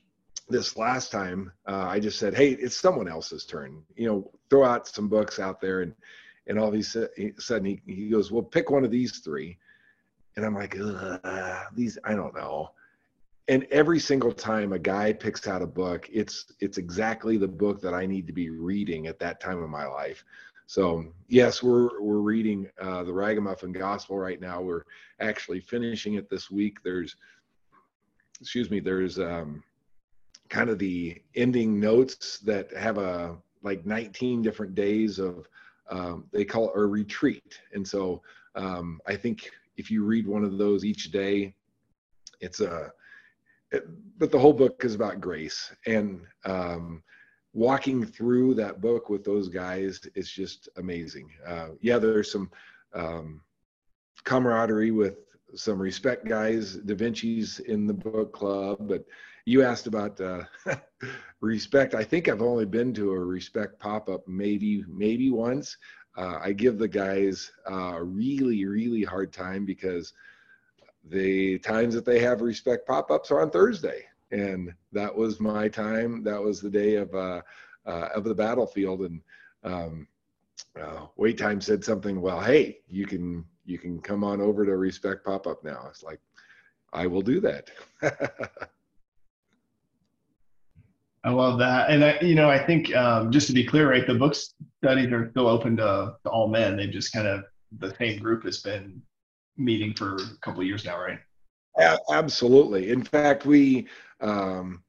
[0.50, 4.64] this last time uh, I just said, "Hey, it's someone else's turn." You know, throw
[4.64, 5.96] out some books out there, and
[6.48, 9.58] and all of a sudden he he goes, "Well, pick one of these three.
[10.36, 10.76] and I'm like,
[11.76, 12.72] "These I don't know."
[13.52, 17.82] And every single time a guy picks out a book it's it's exactly the book
[17.82, 20.24] that i need to be reading at that time of my life.
[20.68, 24.62] So yes we're we're reading uh, the ragamuffin gospel right now.
[24.62, 24.86] We're
[25.20, 26.78] actually finishing it this week.
[26.82, 27.18] There's
[28.40, 29.62] excuse me there's um,
[30.48, 35.46] kind of the ending notes that have a like 19 different days of
[35.90, 37.60] um, they call it a retreat.
[37.74, 38.22] And so
[38.56, 41.54] um, i think if you read one of those each day
[42.40, 42.92] it's a
[44.18, 47.02] but the whole book is about grace and um,
[47.54, 51.30] walking through that book with those guys is just amazing.
[51.46, 52.50] Uh, yeah, there's some
[52.94, 53.42] um,
[54.24, 55.16] camaraderie with
[55.56, 56.76] some respect guys.
[56.76, 59.06] Da Vinci's in the book club, but
[59.46, 60.44] you asked about uh,
[61.42, 61.96] respect.
[61.96, 65.78] I think I've only been to a respect pop up maybe maybe once.
[66.18, 70.14] Uh, I give the guys a really really hard time because
[71.10, 76.24] the times that they have respect pop-ups are on Thursday, and that was my time.
[76.24, 77.42] That was the day of uh,
[77.86, 79.22] uh, of the battlefield, and
[79.64, 80.08] um,
[80.80, 82.22] uh, wait time said something.
[82.22, 85.86] Well, hey, you can you can come on over to respect pop-up now.
[85.90, 86.20] It's like
[86.94, 87.70] I will do that.
[91.24, 94.08] I love that, and I, you know, I think um, just to be clear, right,
[94.08, 94.36] the book
[94.84, 96.76] studies are still open to, to all men.
[96.76, 97.44] They've just kind of
[97.78, 99.02] the same group has been
[99.58, 101.20] meeting for a couple of years now, right?
[101.78, 102.90] Yeah, absolutely.
[102.90, 103.88] In fact, we
[104.20, 104.84] um,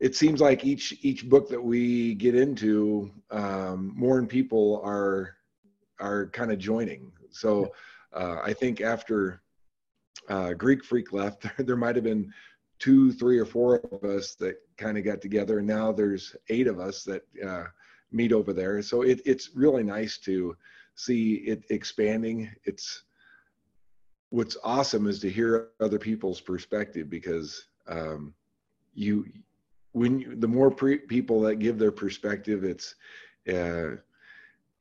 [0.00, 5.36] it seems like each each book that we get into, um, more and people are
[6.00, 7.12] are kind of joining.
[7.30, 7.72] So
[8.12, 9.42] uh, I think after
[10.28, 12.32] uh, Greek Freak left, there might have been
[12.78, 16.66] two, three, or four of us that kind of got together, and now there's eight
[16.66, 17.64] of us that uh,
[18.10, 18.82] meet over there.
[18.82, 20.56] So it, it's really nice to
[20.96, 22.50] see it expanding.
[22.64, 23.04] It's
[24.34, 28.34] what's awesome is to hear other people's perspective because um,
[28.92, 29.24] you
[29.92, 32.96] when you, the more pre- people that give their perspective it's
[33.48, 33.90] uh,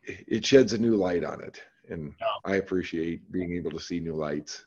[0.06, 1.62] it sheds a new light on it.
[1.90, 2.14] And
[2.46, 4.66] i appreciate being able to see new lights.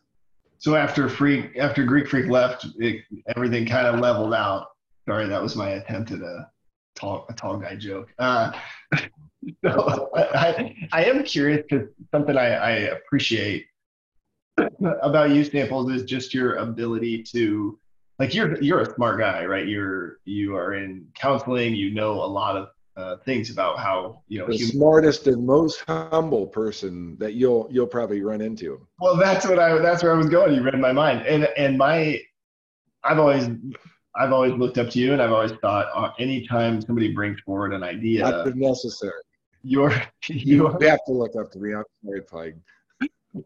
[0.59, 3.03] So after freak after greek freak left it,
[3.35, 4.69] everything kind of leveled out.
[5.09, 6.49] Sorry that was my attempt at a
[6.95, 8.15] tall a tall guy joke.
[8.21, 8.53] Uh,
[9.65, 13.67] so I, I am curious because something I, I appreciate
[15.03, 17.79] about you samples is just your ability to
[18.19, 19.67] like you're you're a smart guy right?
[19.67, 21.75] You're you are in counseling.
[21.75, 25.47] You know a lot of uh, things about how you know the human- smartest and
[25.47, 28.87] most humble person that you'll you'll probably run into.
[29.01, 30.55] Well that's what i that's where i was going.
[30.55, 31.27] You read my mind.
[31.27, 32.21] And and my
[33.05, 33.49] i've always
[34.17, 37.73] i've always looked up to you and i've always thought uh, anytime somebody brings forward
[37.73, 39.13] an idea not necessary.
[39.63, 39.93] you're
[40.29, 41.75] you have to look up to me.
[41.75, 42.57] I'm sorry if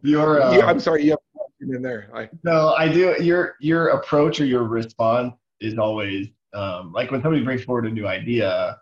[0.03, 2.11] your uh, yeah, I'm sorry, you have a question in there.
[2.15, 3.17] I, no, I do.
[3.21, 7.91] Your your approach or your response is always um, like when somebody brings forward a
[7.91, 8.79] new idea.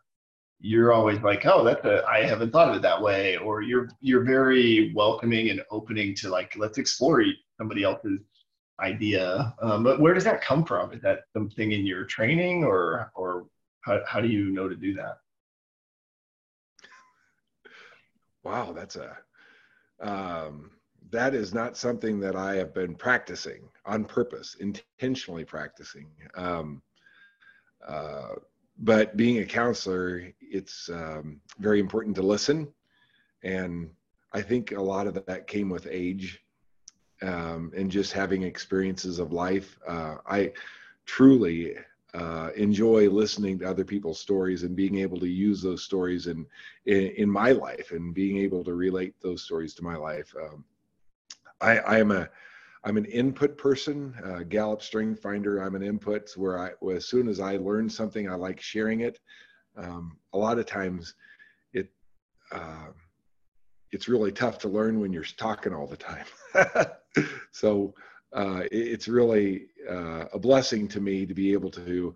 [0.60, 3.88] you're always like, oh, that's a I haven't thought of it that way, or you're
[4.00, 7.24] you're very welcoming and opening to like let's explore
[7.58, 8.20] somebody else's
[8.80, 9.54] idea.
[9.60, 10.92] Um, but where does that come from?
[10.92, 13.46] Is that something in your training, or or
[13.82, 15.18] how how do you know to do that?
[18.44, 19.16] Wow, that's a
[20.00, 20.70] um,
[21.10, 26.08] that is not something that I have been practicing on purpose, intentionally practicing.
[26.34, 26.82] Um,
[27.86, 28.34] uh,
[28.78, 32.68] but being a counselor, it's um, very important to listen.
[33.42, 33.90] And
[34.32, 36.44] I think a lot of that came with age
[37.22, 39.78] um, and just having experiences of life.
[39.86, 40.52] Uh, I
[41.06, 41.76] truly
[42.14, 46.46] uh, enjoy listening to other people's stories and being able to use those stories in,
[46.86, 50.34] in, in my life and being able to relate those stories to my life.
[50.40, 50.64] Um,
[51.60, 52.28] I, I am a
[52.84, 55.58] I'm an input person, uh, Gallup Strength Finder.
[55.58, 59.18] I'm an input where I, as soon as I learn something, I like sharing it.
[59.76, 61.14] Um, a lot of times,
[61.72, 61.90] it
[62.52, 62.88] uh,
[63.90, 66.24] it's really tough to learn when you're talking all the time.
[67.50, 67.94] so
[68.32, 72.14] uh, it, it's really uh, a blessing to me to be able to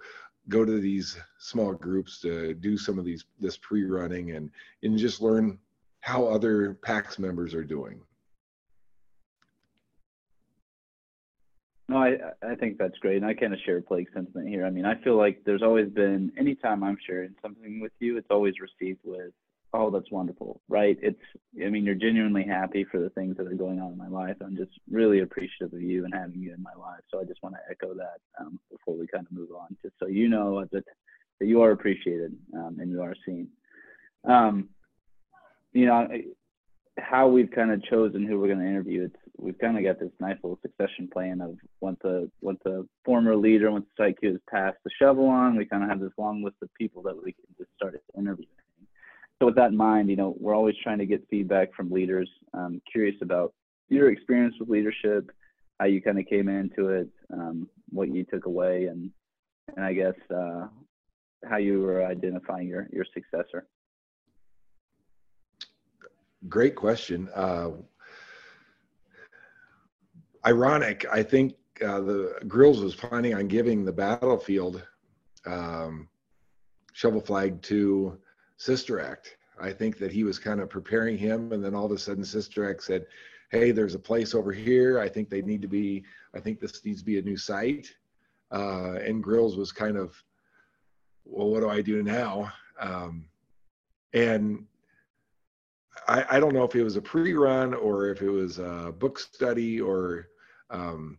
[0.49, 4.51] go to these small groups to do some of these this pre-running and
[4.83, 5.59] and just learn
[6.01, 8.01] how other PAX members are doing.
[11.89, 14.65] No, I I think that's great, and I kind of share Plague's sentiment here.
[14.65, 18.31] I mean, I feel like there's always been anytime I'm sharing something with you, it's
[18.31, 19.33] always received with,
[19.75, 20.97] "Oh, that's wonderful," right?
[21.03, 21.21] It's,
[21.65, 24.37] I mean, you're genuinely happy for the things that are going on in my life.
[24.41, 27.01] I'm just really appreciative of you and having you in my life.
[27.11, 29.95] So I just want to echo that um, before we kind of move on, just
[29.99, 30.85] so you know that
[31.41, 33.49] that you are appreciated um, and you are seen.
[34.25, 34.69] Um,
[35.73, 36.07] you know,
[36.99, 39.05] how we've kind of chosen who we're going to interview.
[39.05, 42.83] It's we've kind of got this nice little succession plan of once a once a
[43.05, 46.01] former leader, once the site queue has passed the shovel on, we kind of have
[46.01, 48.49] this long list of people that we can just start interviewing.
[49.41, 52.31] So with that in mind, you know, we're always trying to get feedback from leaders.
[52.55, 53.53] I'm curious about
[53.89, 55.31] your experience with leadership,
[55.81, 59.11] how you kind of came into it, um, what you took away, and
[59.77, 60.69] and I guess uh,
[61.49, 63.67] how you were identifying your your successor.
[66.49, 67.29] Great question.
[67.35, 67.71] Uh,
[70.47, 71.07] ironic.
[71.11, 74.83] I think uh, the Grills was planning on giving the battlefield
[75.47, 76.09] um,
[76.93, 78.19] shovel flag to
[78.57, 79.37] Sister Act.
[79.61, 82.25] I think that he was kind of preparing him, and then all of a sudden,
[82.25, 83.07] Sister Act said,
[83.51, 84.99] "Hey, there's a place over here.
[84.99, 86.05] I think they need to be.
[86.35, 87.93] I think this needs to be a new site."
[88.51, 90.21] Uh, and Grills was kind of,
[91.25, 93.27] "Well, what do I do now?" Um,
[94.13, 94.67] and
[96.09, 99.19] I, I, don't know if it was a pre-run or if it was a book
[99.19, 100.29] study or
[100.73, 101.19] um,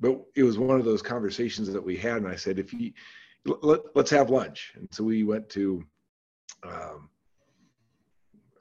[0.00, 2.92] but it was one of those conversations that we had, and I said, if you
[3.44, 5.84] let, us have lunch, and so we went to
[6.62, 7.10] um,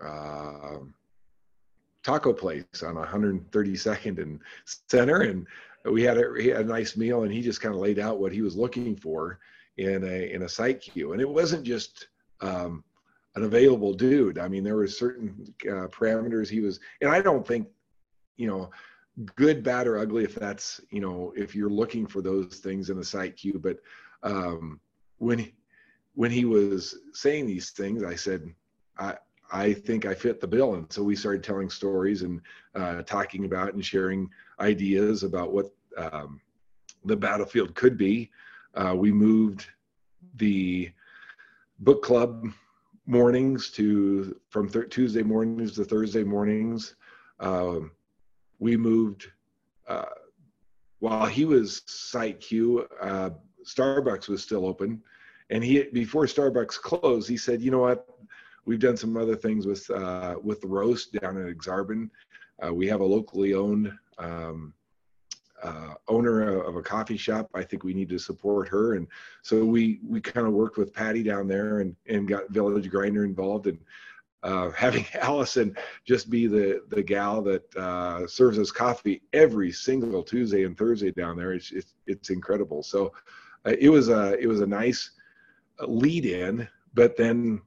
[0.04, 0.80] uh,
[2.04, 4.40] taco place on 132nd and
[4.90, 5.48] Center, and
[5.86, 8.32] we had a, had a nice meal, and he just kind of laid out what
[8.32, 9.40] he was looking for
[9.78, 12.08] in a in a site queue, and it wasn't just
[12.42, 12.84] um,
[13.36, 14.38] an available dude.
[14.38, 17.68] I mean, there were certain uh, parameters he was, and I don't think,
[18.38, 18.70] you know,
[19.36, 22.98] good, bad, or ugly if that's you know if you're looking for those things in
[22.98, 23.60] the site queue.
[23.60, 23.78] But
[24.24, 24.80] um,
[25.18, 25.52] when
[26.16, 28.54] when he was saying these things, I said,
[28.98, 29.16] I
[29.52, 32.42] I think I fit the bill, and so we started telling stories and
[32.76, 36.42] uh, talking about and sharing ideas about what um,
[37.06, 38.32] the battlefield could be.
[38.74, 39.68] Uh, we moved
[40.36, 40.92] the
[41.80, 42.48] book club
[43.06, 46.96] mornings to from th- Tuesday mornings to Thursday mornings.
[47.40, 47.92] Um,
[48.64, 49.30] we moved
[49.90, 50.06] uh,
[51.00, 52.88] while he was site Q.
[53.02, 53.32] Uh,
[53.66, 55.04] Starbucks was still open,
[55.50, 58.08] and he before Starbucks closed, he said, "You know what?
[58.66, 62.10] We've done some other things with uh, with the roast down at Aksarben.
[62.66, 64.74] Uh, we have a locally owned." Um,
[65.62, 67.50] uh, owner of a coffee shop.
[67.54, 69.08] I think we need to support her, and
[69.44, 73.24] so we we kind of worked with Patty down there and and got Village Grinder
[73.24, 73.80] involved, and
[74.44, 75.76] uh, having Allison
[76.06, 81.12] just be the the gal that uh, serves us coffee every single Tuesday and Thursday
[81.12, 81.54] down there.
[81.54, 82.84] It's it's, it's incredible.
[82.84, 83.14] So
[83.66, 85.12] uh, it was a it was a nice
[85.88, 87.62] lead in, but then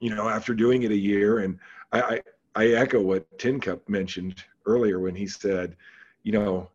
[0.00, 1.58] you know after doing it a year, and
[1.92, 2.22] I I,
[2.56, 5.76] I echo what Tin Cup mentioned earlier when he said,
[6.22, 6.68] you know.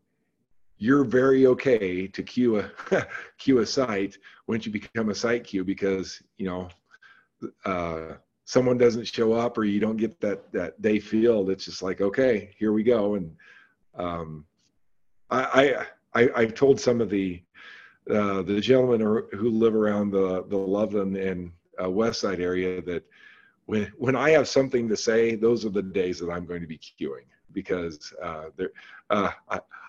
[0.78, 2.70] You're very okay to queue a
[3.38, 6.68] queue a site once you become a site queue because you know
[7.64, 11.82] uh, someone doesn't show up or you don't get that that day feel it's just
[11.82, 13.36] like okay here we go and
[13.96, 14.46] um,
[15.30, 17.42] I, I i told some of the
[18.10, 21.52] uh, the gentlemen who live around the the loveland and
[21.84, 23.04] uh, West Side area that
[23.66, 26.68] when when I have something to say, those are the days that I'm going to
[26.68, 28.72] be queuing because uh, there,
[29.10, 29.32] uh,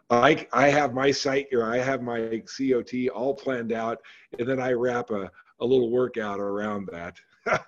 [0.08, 3.98] I, I have my site or I have my COT all planned out,
[4.38, 7.16] and then I wrap a, a little workout around that.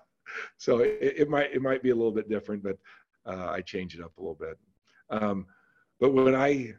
[0.56, 2.78] so it, it, might it might be a little bit different, but
[3.26, 4.58] uh, I change it up a little bit.
[5.10, 5.46] Um,
[6.00, 6.74] but when I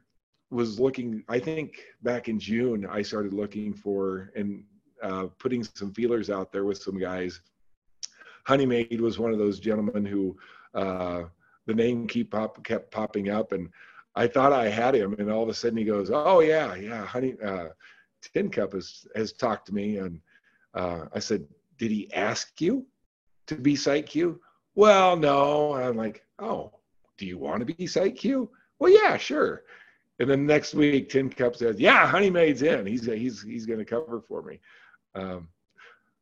[0.52, 4.64] was looking, I think back in June, I started looking for and
[5.04, 7.42] uh, putting some feelers out there with some guys.
[8.46, 10.38] Honeymaid was one of those gentlemen who
[10.74, 11.24] uh,
[11.66, 13.70] the name keep pop, kept popping up, and
[14.16, 17.06] I thought I had him, and all of a sudden he goes, "Oh yeah, yeah,
[17.06, 17.70] honey, uh,
[18.22, 20.20] Tin Cup has has talked to me," and
[20.74, 21.46] uh, I said,
[21.78, 22.86] "Did he ask you
[23.50, 24.40] to be Site Q?"
[24.76, 25.74] Well, no.
[25.74, 26.72] And I'm like, "Oh,
[27.18, 29.64] do you want to be Site Q?" Well, yeah, sure.
[30.20, 32.86] And then next week, Tin Cup says, "Yeah, Honeymaid's in.
[32.86, 34.60] He's he's he's going to cover for me."
[35.16, 35.50] Um,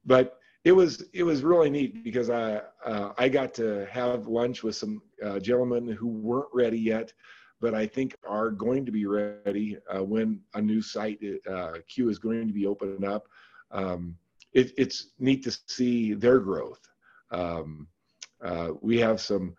[0.05, 4.63] but it was it was really neat because I uh, I got to have lunch
[4.63, 7.13] with some uh, gentlemen who weren't ready yet
[7.59, 12.09] but I think are going to be ready uh, when a new site uh, Q
[12.09, 13.27] is going to be opening up.
[13.71, 14.15] Um,
[14.53, 16.79] it, it's neat to see their growth.
[17.31, 17.87] Um,
[18.41, 19.55] uh, we have some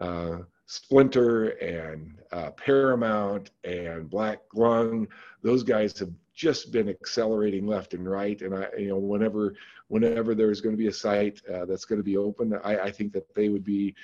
[0.00, 5.08] uh, Splinter and uh, Paramount and Black Lung.
[5.42, 8.40] Those guys have just been accelerating left and right.
[8.42, 9.54] And I, you know, whenever
[9.88, 12.90] whenever there's going to be a site uh, that's going to be open, I, I
[12.90, 13.94] think that they would be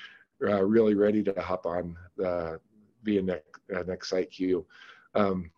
[0.41, 2.61] really ready to hop on the
[3.05, 4.67] be a next, uh, next site Q.
[5.15, 5.51] Um,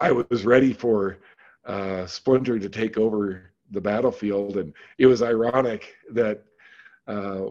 [0.00, 1.18] I was ready for
[1.64, 6.42] uh, Splinter to take over the battlefield, and it was ironic that
[7.06, 7.46] uh,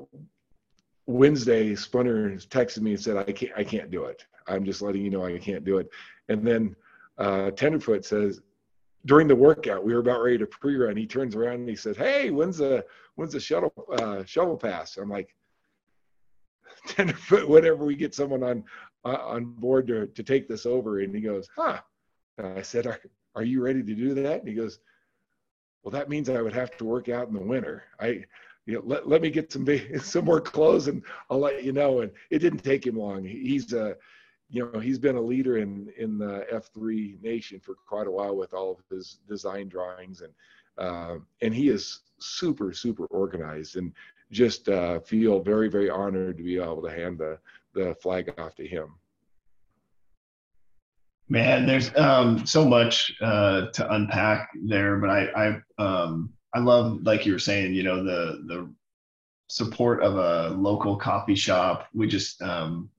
[1.05, 4.25] Wednesday Splinter texted me and said, "I can't, I can't do it.
[4.47, 5.89] I'm just letting you know I can't do it."
[6.29, 6.75] And then
[7.17, 8.41] uh, Tenderfoot says,
[9.05, 10.95] during the workout, we were about ready to pre-run.
[10.95, 12.85] He turns around and he says, "Hey, when's the
[13.15, 15.35] when's the shuttle uh, shuttle pass?" I'm like,
[16.87, 18.63] Tenderfoot, whenever we get someone on
[19.05, 20.99] uh, on board to, to take this over.
[20.99, 21.79] And he goes, huh.
[22.37, 22.99] And I said, are,
[23.35, 24.39] are you ready to do that?
[24.39, 24.79] And he goes,
[25.83, 27.83] well, that means I would have to work out in the winter.
[27.99, 28.23] I,
[28.65, 29.67] you know, let, let me get some,
[29.99, 32.02] some more clothes and I'll let you know.
[32.02, 33.23] And it didn't take him long.
[33.23, 33.95] He's a,
[34.49, 38.36] you know, he's been a leader in, in the F3 nation for quite a while
[38.36, 40.21] with all of his design drawings.
[40.21, 40.34] And,
[40.78, 43.91] uh, and he is super, super organized and
[44.32, 47.38] just uh, feel very, very honored to be able to hand the,
[47.73, 48.95] the flag off to him.
[51.30, 57.03] Man, there's um, so much uh, to unpack there, but I I um, I love
[57.03, 58.73] like you were saying, you know, the the
[59.47, 61.87] support of a local coffee shop.
[61.93, 62.89] We just um,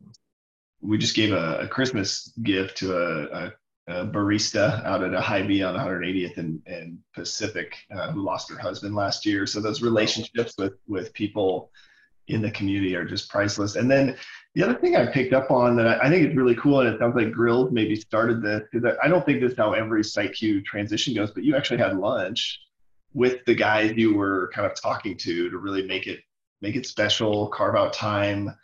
[0.80, 3.52] we just gave a, a Christmas gift to a, a,
[3.88, 8.58] a, barista out at a Hy-Vee on 180th and, and Pacific uh, who lost her
[8.58, 9.46] husband last year.
[9.46, 11.70] So those relationships with with people
[12.28, 13.76] in the community are just priceless.
[13.76, 14.16] And then
[14.54, 16.98] the other thing I picked up on that I, think is really cool, and it
[16.98, 20.34] sounds like Grills maybe started this, because I don't think this is how every site
[20.64, 22.63] transition goes, but you actually had lunch
[23.14, 26.20] with the guys you were kind of talking to to really make it
[26.60, 28.54] make it special, carve out time.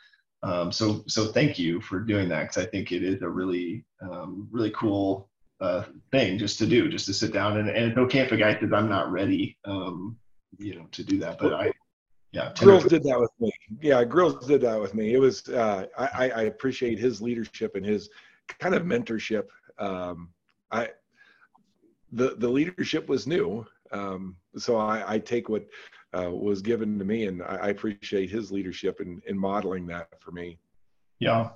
[0.42, 3.84] Um, so so thank you for doing that because I think it is a really
[4.02, 7.98] um, really cool uh, thing just to do, just to sit down and, and it's
[7.98, 10.16] okay if a guy says I'm not ready, um,
[10.58, 11.38] you know, to do that.
[11.38, 11.72] But I
[12.32, 15.86] yeah grills did that with me yeah grills did that with me it was uh,
[15.98, 18.08] I, I appreciate his leadership and his
[18.60, 19.46] kind of mentorship
[19.78, 20.30] um,
[20.70, 20.88] i
[22.12, 25.66] the the leadership was new um, so I, I take what
[26.12, 30.08] uh, was given to me and I, I appreciate his leadership in, in modeling that
[30.20, 30.58] for me
[31.18, 31.50] yeah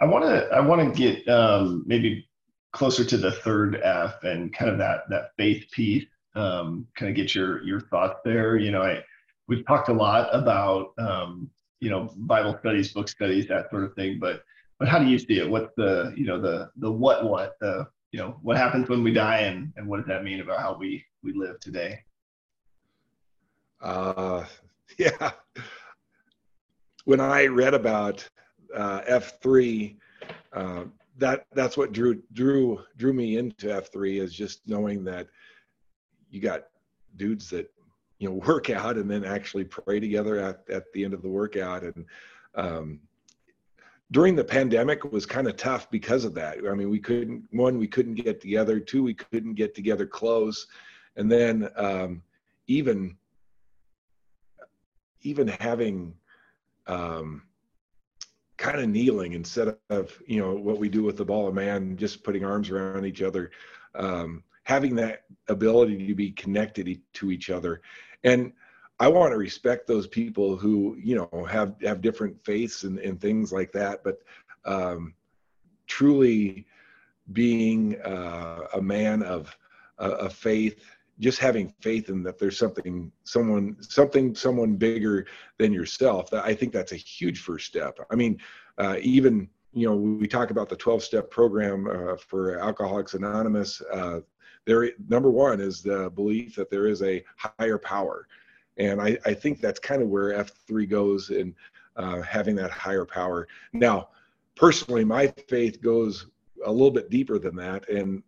[0.00, 2.28] i want to i want to get um, maybe
[2.72, 7.14] closer to the third f and kind of that that faith piece um, kind of
[7.14, 9.02] get your your thoughts there you know i
[9.48, 13.94] we've talked a lot about um, you know Bible studies, book studies, that sort of
[13.94, 14.18] thing.
[14.18, 14.42] But
[14.78, 15.48] but how do you see it?
[15.48, 19.12] What's the you know the the what what the you know what happens when we
[19.12, 22.00] die and and what does that mean about how we we live today?
[23.84, 24.44] Uh,
[24.98, 25.32] yeah.
[27.04, 28.26] When I read about
[28.74, 29.98] uh, F three,
[30.52, 30.84] uh,
[31.18, 35.28] that that's what drew drew drew me into F three is just knowing that
[36.30, 36.64] you got
[37.16, 37.70] dudes that
[38.18, 41.28] you know work out and then actually pray together at, at the end of the
[41.28, 41.82] workout.
[41.82, 42.06] And
[42.54, 43.00] um,
[44.10, 46.58] during the pandemic was kind of tough because of that.
[46.68, 48.80] I mean we couldn't one we couldn't get together.
[48.80, 50.66] Two we couldn't get together close.
[51.16, 52.22] And then um,
[52.66, 53.16] even
[55.24, 56.14] even having
[56.86, 57.42] um,
[58.56, 61.96] kind of kneeling instead of you know what we do with the ball of man
[61.96, 63.50] just putting arms around each other
[63.96, 67.80] um, having that ability to be connected to each other.
[68.24, 68.52] And
[69.00, 73.20] I want to respect those people who you know have have different faiths and, and
[73.20, 74.02] things like that.
[74.02, 74.18] But
[74.64, 75.14] um,
[75.86, 76.66] truly
[77.32, 79.56] being uh, a man of
[79.98, 80.84] uh, faith,
[81.20, 85.26] just having faith in that there's something someone something someone bigger
[85.58, 86.32] than yourself.
[86.32, 87.98] I think that's a huge first step.
[88.10, 88.40] I mean,
[88.78, 93.80] uh, even you know we talk about the 12 step program uh, for Alcoholics Anonymous.
[93.92, 94.20] Uh,
[94.66, 98.26] there, number one is the belief that there is a higher power
[98.76, 101.54] and I, I think that's kind of where F3 goes in
[101.96, 103.46] uh, having that higher power.
[103.72, 104.08] Now,
[104.56, 106.26] personally, my faith goes
[106.64, 107.88] a little bit deeper than that.
[107.88, 108.22] And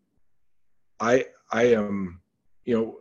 [1.01, 2.20] I, I am,
[2.67, 2.99] you know,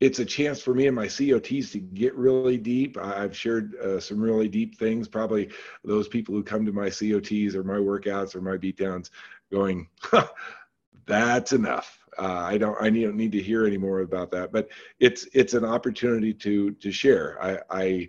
[0.00, 2.96] it's a chance for me and my COTs to get really deep.
[2.96, 5.08] I've shared uh, some really deep things.
[5.08, 5.50] Probably
[5.84, 9.10] those people who come to my COTs or my workouts or my beatdowns
[9.50, 9.88] going,
[11.06, 11.98] that's enough.
[12.16, 14.50] Uh, I don't I don't need to hear any more about that.
[14.52, 14.68] But
[14.98, 17.40] it's it's an opportunity to to share.
[17.42, 18.08] I, I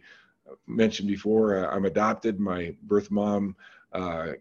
[0.67, 2.39] mentioned before uh, I'm adopted.
[2.39, 3.55] My birth mom
[3.93, 4.33] uh,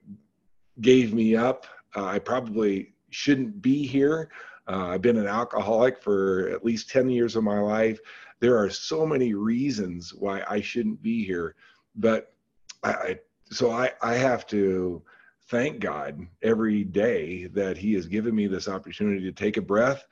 [0.80, 1.66] gave me up.
[1.96, 4.30] Uh, I probably shouldn't be here.
[4.68, 7.98] Uh, I've been an alcoholic for at least 10 years of my life.
[8.40, 11.54] There are so many reasons why I shouldn't be here,
[11.96, 12.32] but
[12.82, 13.18] I, I
[13.50, 15.02] so I, I have to
[15.48, 20.04] thank God every day that He has given me this opportunity to take a breath,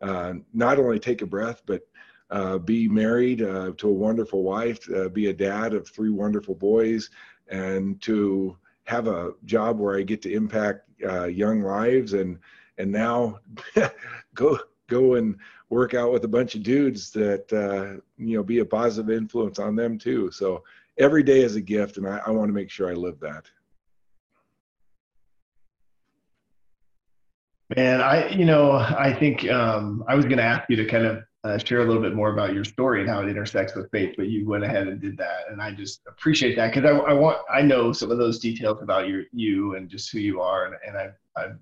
[0.00, 1.82] uh, not only take a breath, but
[2.30, 6.54] uh, be married uh, to a wonderful wife, uh, be a dad of three wonderful
[6.54, 7.10] boys,
[7.48, 12.38] and to have a job where I get to impact uh, young lives, and
[12.78, 13.38] and now
[14.34, 14.58] go
[14.88, 15.36] go and
[15.70, 19.58] work out with a bunch of dudes that uh, you know be a positive influence
[19.58, 20.30] on them too.
[20.30, 20.62] So
[20.98, 23.44] every day is a gift, and I, I want to make sure I live that.
[27.76, 31.06] Man, I you know I think um, I was going to ask you to kind
[31.06, 33.90] of uh, share a little bit more about your story and how it intersects with
[33.90, 36.96] faith, but you went ahead and did that, and I just appreciate that because I,
[36.96, 40.40] I, want I know some of those details about your you and just who you
[40.40, 41.52] are, and, and I I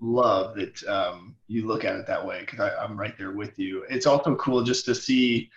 [0.00, 3.84] love that um, you look at it that way because I'm right there with you.
[3.90, 5.50] It's also cool just to see,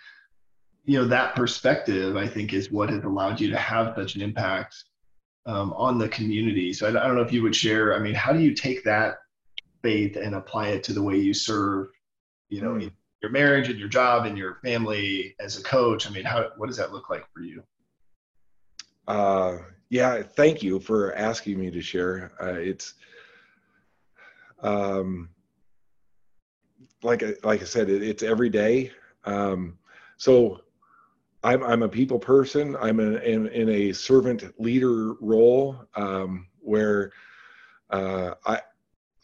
[0.84, 2.16] you know, that perspective.
[2.16, 4.84] I think is what has allowed you to have such an impact
[5.46, 6.72] um, on the community.
[6.72, 7.94] So I, I don't know if you would share.
[7.94, 9.16] I mean, how do you take that
[9.82, 11.88] faith and apply it to the way you serve,
[12.48, 12.90] you know, mm.
[13.22, 16.06] your marriage and your job and your family as a coach?
[16.06, 17.62] I mean, how what does that look like for you?
[19.06, 19.58] Uh,
[19.90, 22.32] yeah, thank you for asking me to share.
[22.40, 22.94] Uh, it's
[24.64, 25.28] um,
[27.02, 28.90] like I, like I said, it, it's every day.
[29.24, 29.78] Um,
[30.16, 30.60] so
[31.44, 32.76] I'm I'm a people person.
[32.80, 37.12] I'm in in, in a servant leader role um, where
[37.90, 38.60] uh, I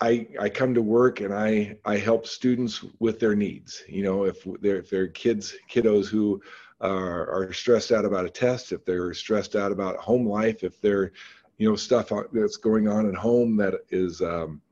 [0.01, 3.83] I, I come to work and I, I help students with their needs.
[3.87, 6.41] You know, if they're, if they're kids, kiddos who
[6.81, 10.81] are, are stressed out about a test, if they're stressed out about home life, if
[10.81, 11.13] they're,
[11.59, 14.63] you know, stuff that's going on at home that is um,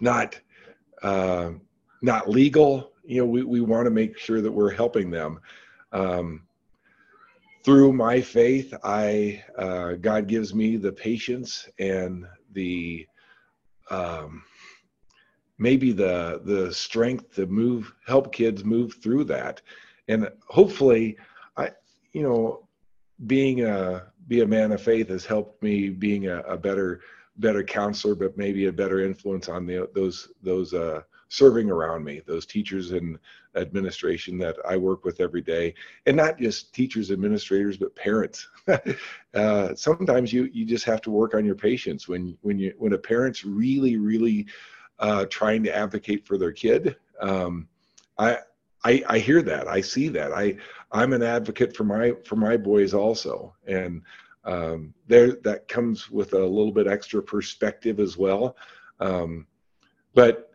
[0.00, 0.40] not,
[1.02, 1.50] uh,
[2.02, 5.40] not legal, you know, we, we want to make sure that we're helping them.
[5.92, 6.42] Um,
[7.64, 13.06] through my faith, I, uh, God gives me the patience and the,
[13.90, 14.42] um,
[15.58, 19.62] maybe the the strength to move help kids move through that
[20.08, 21.16] and hopefully
[21.56, 21.70] i
[22.12, 22.66] you know
[23.26, 27.00] being a be a man of faith has helped me being a, a better
[27.38, 32.22] better counselor but maybe a better influence on the those those uh, serving around me
[32.26, 33.18] those teachers and
[33.56, 35.74] administration that i work with every day.
[36.06, 38.48] And not just teachers administrators but parents.
[39.34, 42.94] Uh, sometimes you you just have to work on your patience when when you when
[42.94, 44.46] a parent's really really
[44.98, 47.68] uh, trying to advocate for their kid um,
[48.18, 48.38] I,
[48.82, 49.68] I i hear that.
[49.68, 50.32] I see that.
[50.32, 50.56] I
[50.92, 53.54] i'm an advocate for my for my boys also.
[53.66, 54.00] And
[54.46, 58.56] um, there that comes with a little bit extra perspective as well
[59.00, 59.46] um,
[60.14, 60.50] but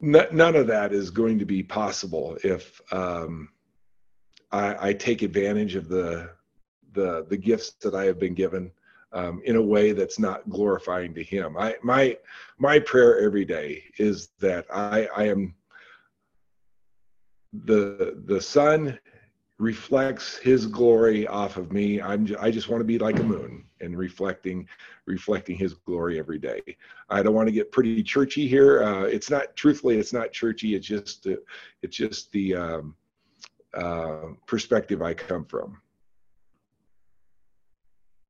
[0.00, 3.48] none of that is going to be possible if um,
[4.52, 6.30] I, I, take advantage of the
[6.92, 8.70] the the gifts that I have been given
[9.12, 11.56] um, in a way that's not glorifying to Him.
[11.56, 12.16] I my
[12.58, 15.54] my prayer every day is that I I am
[17.64, 18.98] the the Son
[19.58, 22.00] reflects His glory off of me.
[22.00, 24.66] I'm I just want to be like a moon and reflecting
[25.06, 26.60] reflecting his glory every day.
[27.08, 28.82] I don't want to get pretty churchy here.
[28.82, 30.74] Uh, it's not truthfully it's not churchy.
[30.74, 31.26] It's just
[31.82, 32.94] it's just the um,
[33.74, 35.80] uh, perspective i come from.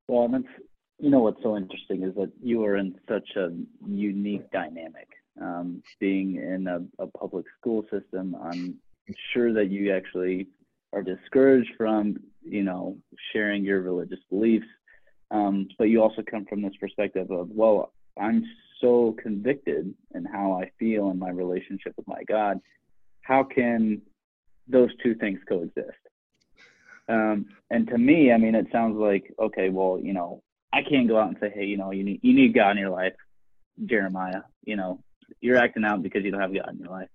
[0.07, 0.53] Well and that's
[0.99, 3.49] you know what's so interesting is that you are in such a
[3.87, 5.07] unique dynamic
[5.39, 8.35] um, being in a, a, public school system.
[8.43, 8.77] I'm
[9.31, 10.47] sure that you actually
[10.93, 12.97] are discouraged from, you know,
[13.33, 14.65] sharing your religious beliefs.
[15.31, 18.43] Um, but you also come from this perspective of, well, I'm
[18.81, 22.59] so convicted in how I feel in my relationship with my God.
[23.21, 24.01] How can
[24.67, 25.97] those two things coexist?
[27.07, 31.07] Um, and to me, I mean, it sounds like okay, well, you know, I can't
[31.07, 33.13] go out and say, hey, you know, you need you need God in your life,
[33.85, 34.41] Jeremiah.
[34.63, 35.03] You know,
[35.41, 37.09] you're acting out because you don't have God in your life.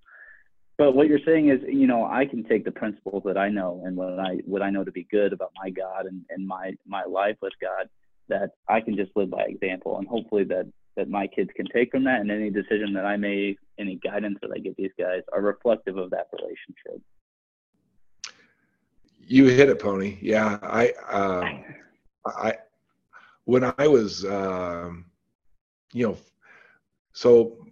[0.76, 3.82] But what you're saying is, you know, I can take the principles that I know
[3.84, 6.72] and what I what I know to be good about my God and, and my
[6.86, 7.88] my life with God,
[8.28, 10.66] that I can just live by example, and hopefully that
[10.96, 14.38] that my kids can take from that, and any decision that I make, any guidance
[14.42, 17.02] that I give these guys, are reflective of that relationship.
[19.18, 20.18] You hit it, Pony.
[20.20, 21.48] Yeah, I, uh,
[22.26, 22.54] I,
[23.44, 25.06] when I was, um,
[25.92, 26.16] you know,
[27.12, 27.63] so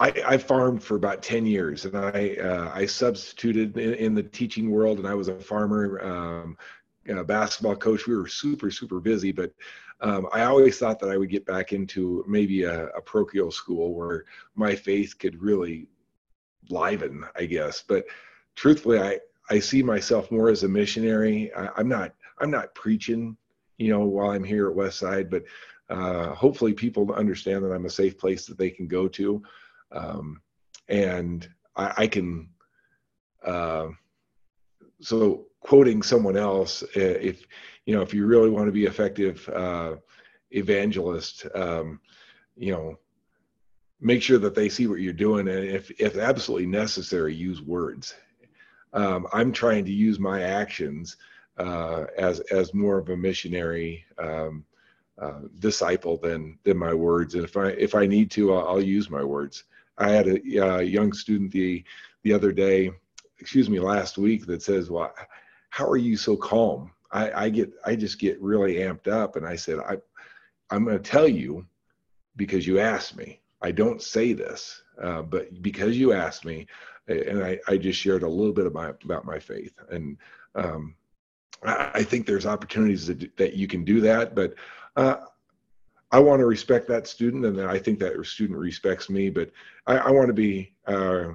[0.00, 4.22] I, I, farmed for about 10 years and I, uh, I substituted in, in, the
[4.22, 6.56] teaching world and I was a farmer, um,
[7.08, 8.06] a basketball coach.
[8.06, 9.52] We were super, super busy, but
[10.00, 13.94] um, I always thought that I would get back into maybe a, a parochial school
[13.94, 14.24] where
[14.54, 15.88] my faith could really
[16.70, 17.82] liven, I guess.
[17.86, 18.04] But
[18.54, 19.18] truthfully, I,
[19.50, 21.52] I see myself more as a missionary.
[21.54, 23.36] I, am not I'm not preaching,
[23.78, 25.42] you know, while I'm here at Westside, but
[25.90, 29.42] uh, hopefully people understand that I'm a safe place that they can go to,
[29.92, 30.40] um,
[30.88, 32.48] and I, I can.
[33.44, 33.88] Uh,
[35.00, 37.46] so quoting someone else, if
[37.86, 39.94] you know, if you really want to be effective uh,
[40.50, 42.00] evangelist, um,
[42.56, 42.98] you know,
[44.00, 48.14] make sure that they see what you're doing, and if if absolutely necessary, use words
[48.92, 51.16] um, I'm trying to use my actions
[51.58, 54.64] uh, as as more of a missionary um,
[55.20, 57.34] uh, disciple than than my words.
[57.34, 59.64] And if I if I need to, I'll, I'll use my words.
[59.98, 61.84] I had a uh, young student the
[62.22, 62.90] the other day,
[63.38, 65.12] excuse me, last week that says, "Well,
[65.70, 69.46] how are you so calm?" I, I get I just get really amped up, and
[69.46, 69.96] I said, "I
[70.70, 71.66] I'm going to tell you
[72.36, 73.40] because you asked me.
[73.60, 76.66] I don't say this, uh, but because you asked me,
[77.08, 79.72] and I, I just shared a little bit about, about my faith.
[79.90, 80.16] And
[80.54, 80.94] um,
[81.64, 84.54] I, think there's opportunities that, that you can do that, but
[84.96, 85.16] uh,
[86.10, 89.30] I want to respect that student, and I think that student respects me.
[89.30, 89.50] But
[89.86, 91.32] I, I want to be, uh,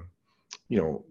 [0.68, 1.04] you know,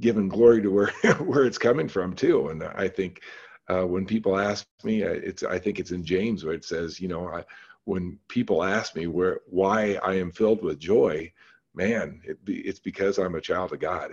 [0.00, 0.90] giving glory to where
[1.20, 2.48] where it's coming from too.
[2.48, 3.20] And I think
[3.68, 7.08] uh, when people ask me, it's I think it's in James where it says, you
[7.08, 7.44] know, I,
[7.84, 11.32] when people ask me where why I am filled with joy,
[11.74, 14.12] man, it be, it's because I'm a child of God.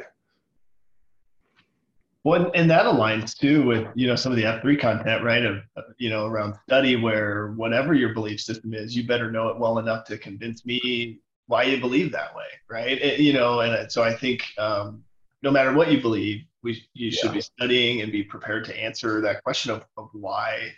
[2.23, 5.45] Well, and that aligns too with you know some of the F3 content, right?
[5.45, 5.57] Of
[5.97, 9.79] you know around study, where whatever your belief system is, you better know it well
[9.79, 13.01] enough to convince me why you believe that way, right?
[13.01, 15.03] It, you know, and so I think um,
[15.41, 19.19] no matter what you believe, we you should be studying and be prepared to answer
[19.21, 20.71] that question of, of why.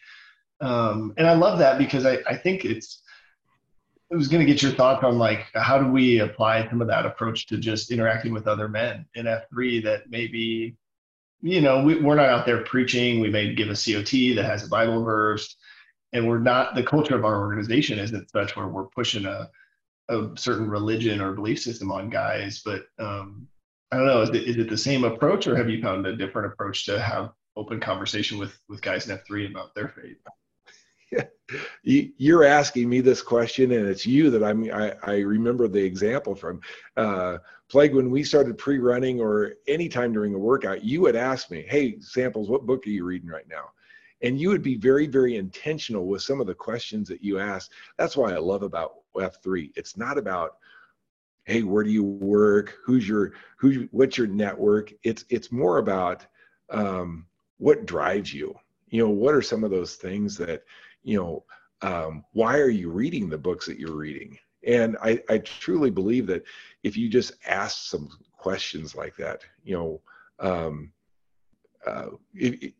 [0.62, 3.04] Um, and I love that because I, I think it's
[4.12, 6.88] I was going to get your thoughts on like how do we apply some of
[6.88, 10.76] that approach to just interacting with other men in F3 that maybe,
[11.46, 13.20] you know, we, we're not out there preaching.
[13.20, 15.56] We may give a COT that has a Bible verse,
[16.12, 19.50] and we're not the culture of our organization isn't such where we're pushing a
[20.10, 22.64] a certain religion or belief system on guys.
[22.66, 23.48] But um,
[23.92, 26.16] I don't know, is it, is it the same approach, or have you found a
[26.16, 30.18] different approach to have open conversation with with guys in F3 about their faith?
[31.84, 36.34] you're asking me this question and it's you that I'm, I, I remember the example
[36.34, 36.60] from
[36.98, 37.38] uh,
[37.70, 42.00] plague when we started pre-running or anytime during a workout you would ask me hey
[42.00, 43.70] samples what book are you reading right now?
[44.22, 47.72] And you would be very very intentional with some of the questions that you ask.
[47.98, 50.58] That's why i love about f3 it's not about
[51.46, 52.78] hey where do you work?
[52.84, 54.92] Who's your who what's your network?
[55.04, 56.26] It's it's more about
[56.70, 58.56] um, what drives you.
[58.88, 60.64] You know what are some of those things that
[61.04, 61.44] you know,
[61.82, 64.38] um, why are you reading the books that you're reading?
[64.66, 66.44] And I, I truly believe that
[66.84, 70.02] if you just ask some questions like that, you know,
[70.40, 70.92] um,
[71.86, 72.74] uh, it, it,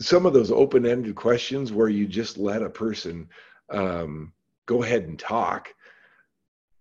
[0.00, 3.28] some of those open-ended questions where you just let a person
[3.70, 4.32] um,
[4.66, 5.74] go ahead and talk,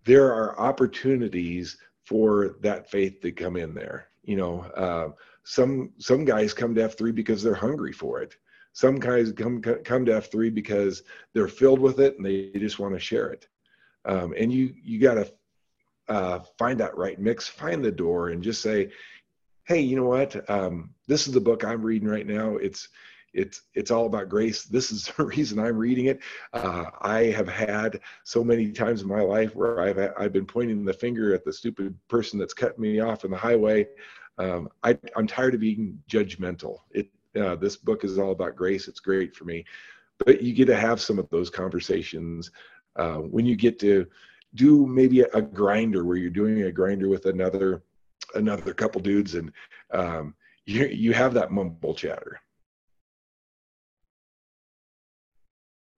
[0.05, 4.07] there are opportunities for that faith to come in there.
[4.23, 5.09] You know, uh,
[5.43, 8.35] some some guys come to F3 because they're hungry for it.
[8.73, 11.03] Some guys come come to F3 because
[11.33, 13.47] they're filled with it and they just want to share it.
[14.05, 15.31] Um, and you you got to
[16.09, 18.91] uh, find that right mix, find the door, and just say,
[19.65, 20.49] hey, you know what?
[20.49, 22.57] Um, this is the book I'm reading right now.
[22.57, 22.89] It's
[23.33, 24.65] it's it's all about grace.
[24.65, 26.19] This is the reason I'm reading it.
[26.53, 30.85] Uh, I have had so many times in my life where I've I've been pointing
[30.85, 33.87] the finger at the stupid person that's cut me off in the highway.
[34.37, 36.79] Um, I, I'm tired of being judgmental.
[36.91, 38.87] It uh, this book is all about grace.
[38.87, 39.65] It's great for me,
[40.25, 42.51] but you get to have some of those conversations
[42.95, 44.05] uh, when you get to
[44.55, 47.81] do maybe a, a, grinder where you're doing a grinder with another
[48.35, 49.51] another couple dudes and
[49.91, 50.35] um,
[50.65, 52.39] you you have that mumble chatter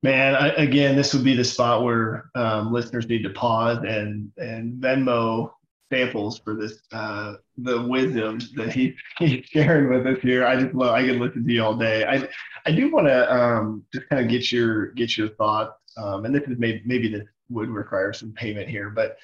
[0.06, 4.32] Man, I, again, this would be the spot where um, listeners need to pause and
[4.38, 5.50] and Venmo
[5.92, 10.46] samples for this uh, the wisdom that he, he's sharing with us here.
[10.46, 10.94] I just love.
[10.94, 12.06] I could listen to you all day.
[12.06, 12.28] I
[12.68, 15.74] I do want to um, just kind of get your get your thoughts.
[15.98, 19.18] Um, and this is maybe maybe this would require some payment here, but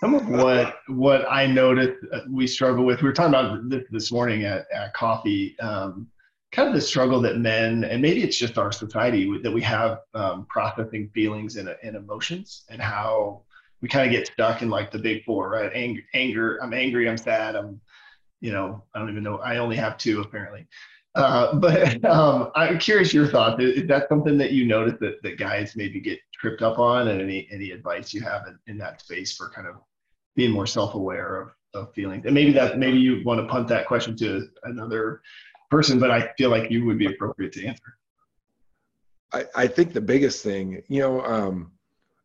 [0.00, 3.02] some of what what I noticed uh, we struggle with.
[3.02, 5.58] We were talking about this this morning at, at coffee.
[5.60, 6.08] Um,
[6.50, 10.00] kind of the struggle that men, and maybe it's just our society that we have
[10.12, 13.42] um, processing feelings and, and emotions, and how
[13.80, 15.70] we kind of get stuck in like the big four, right?
[15.74, 16.58] Anger, anger.
[16.62, 17.08] I'm angry.
[17.08, 17.56] I'm sad.
[17.56, 17.80] I'm,
[18.40, 19.38] you know, I don't even know.
[19.38, 20.66] I only have two apparently.
[21.14, 23.62] Uh, but um, I'm curious your thoughts.
[23.62, 27.20] Is, that something that you notice that, that guys maybe get tripped up on, and
[27.20, 29.76] any any advice you have in, in that space for kind of
[30.34, 32.24] being more self-aware of, of feelings?
[32.24, 35.20] And maybe that maybe you want to punt that question to another
[35.70, 37.96] person, but I feel like you would be appropriate to answer.
[39.32, 41.72] I, I think the biggest thing, you know, um,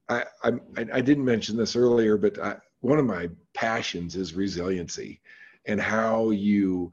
[0.09, 5.21] I, I, I didn't mention this earlier, but I, one of my passions is resiliency
[5.65, 6.91] and how you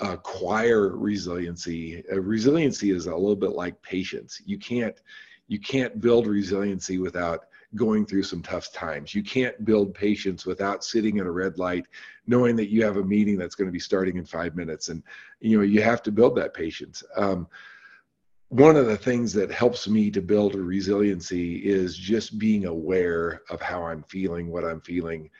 [0.00, 2.02] acquire resiliency.
[2.10, 4.40] Uh, resiliency is a little bit like patience.
[4.44, 5.00] You can't
[5.48, 9.14] you can't build resiliency without going through some tough times.
[9.14, 11.86] You can't build patience without sitting in a red light,
[12.26, 15.02] knowing that you have a meeting that's going to be starting in five minutes, and
[15.40, 17.02] you know you have to build that patience.
[17.16, 17.48] Um,
[18.48, 23.62] one of the things that helps me to build resiliency is just being aware of
[23.62, 25.30] how I'm feeling, what I'm feeling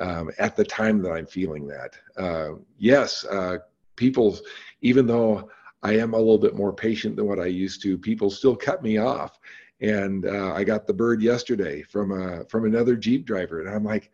[0.00, 1.96] um, at the time that I'm feeling that.
[2.16, 3.58] Uh, yes, uh,
[3.96, 4.38] people,
[4.80, 5.50] even though
[5.82, 8.82] I am a little bit more patient than what I used to, people still cut
[8.82, 9.38] me off
[9.82, 13.84] and uh, I got the bird yesterday from a from another Jeep driver, and I'm
[13.84, 14.10] like,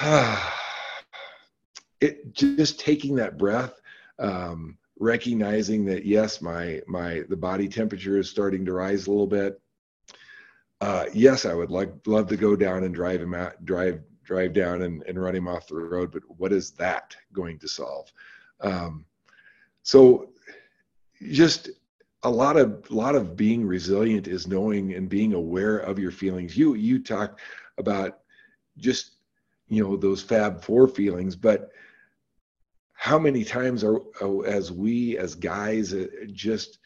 [0.00, 0.54] ah.
[2.00, 3.80] it just taking that breath,
[4.20, 9.26] um, recognizing that yes, my my the body temperature is starting to rise a little
[9.26, 9.60] bit.
[10.80, 14.52] Uh, yes, I would like love to go down and drive him out, drive drive
[14.52, 18.12] down and, and run him off the road, but what is that going to solve?
[18.60, 19.04] Um,
[19.82, 20.30] so
[21.30, 21.70] just
[22.22, 26.10] a lot of a lot of being resilient is knowing and being aware of your
[26.10, 26.56] feelings.
[26.56, 27.40] You you talk
[27.78, 28.20] about
[28.76, 29.16] just
[29.68, 31.70] you know those fab four feelings but
[32.92, 34.00] how many times are
[34.46, 36.78] as we as guys uh, just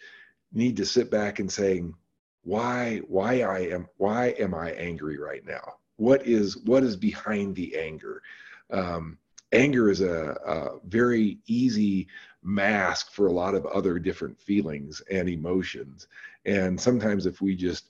[0.52, 1.94] need to sit back and saying
[2.42, 5.76] why why i am why am i angry right now?
[5.96, 8.22] What is what is behind the anger?
[8.70, 9.18] Um,
[9.52, 12.08] anger is a, a very easy
[12.42, 16.08] mask for a lot of other different feelings and emotions.
[16.44, 17.86] And sometimes, if we just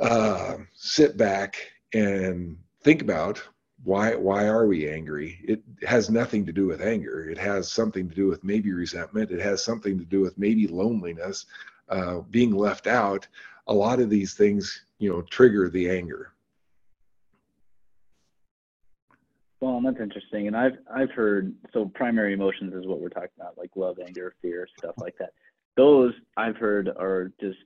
[0.00, 1.56] uh, sit back
[1.94, 3.42] and think about
[3.84, 7.28] why why are we angry, it has nothing to do with anger.
[7.28, 9.30] It has something to do with maybe resentment.
[9.30, 11.46] It has something to do with maybe loneliness,
[11.88, 13.26] uh, being left out.
[13.66, 16.33] A lot of these things, you know, trigger the anger.
[19.64, 20.46] Well, that's interesting.
[20.46, 24.34] And I've I've heard so primary emotions is what we're talking about, like love, anger,
[24.42, 25.30] fear, stuff like that.
[25.74, 27.56] Those I've heard are just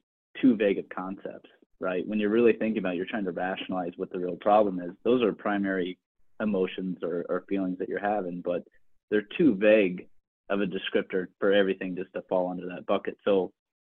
[0.41, 2.07] too vague of concepts, right?
[2.07, 4.93] When you're really thinking about it, you're trying to rationalize what the real problem is.
[5.03, 5.99] Those are primary
[6.41, 8.63] emotions or, or feelings that you're having, but
[9.11, 10.07] they're too vague
[10.51, 13.17] of a descriptor for everything just to fall under that bucket.
[13.25, 13.51] So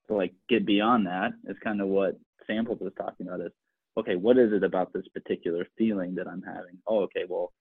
[0.09, 3.51] to like get beyond that is kind of what Samples was talking about is
[3.97, 6.77] okay, what is it about this particular feeling that I'm having?
[6.85, 7.51] Oh, okay, well,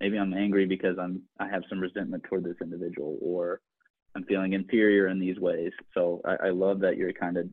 [0.00, 3.60] maybe I'm angry because I'm I have some resentment toward this individual or
[4.14, 5.72] I'm feeling inferior in these ways.
[5.92, 7.48] So I, I love that you're kind of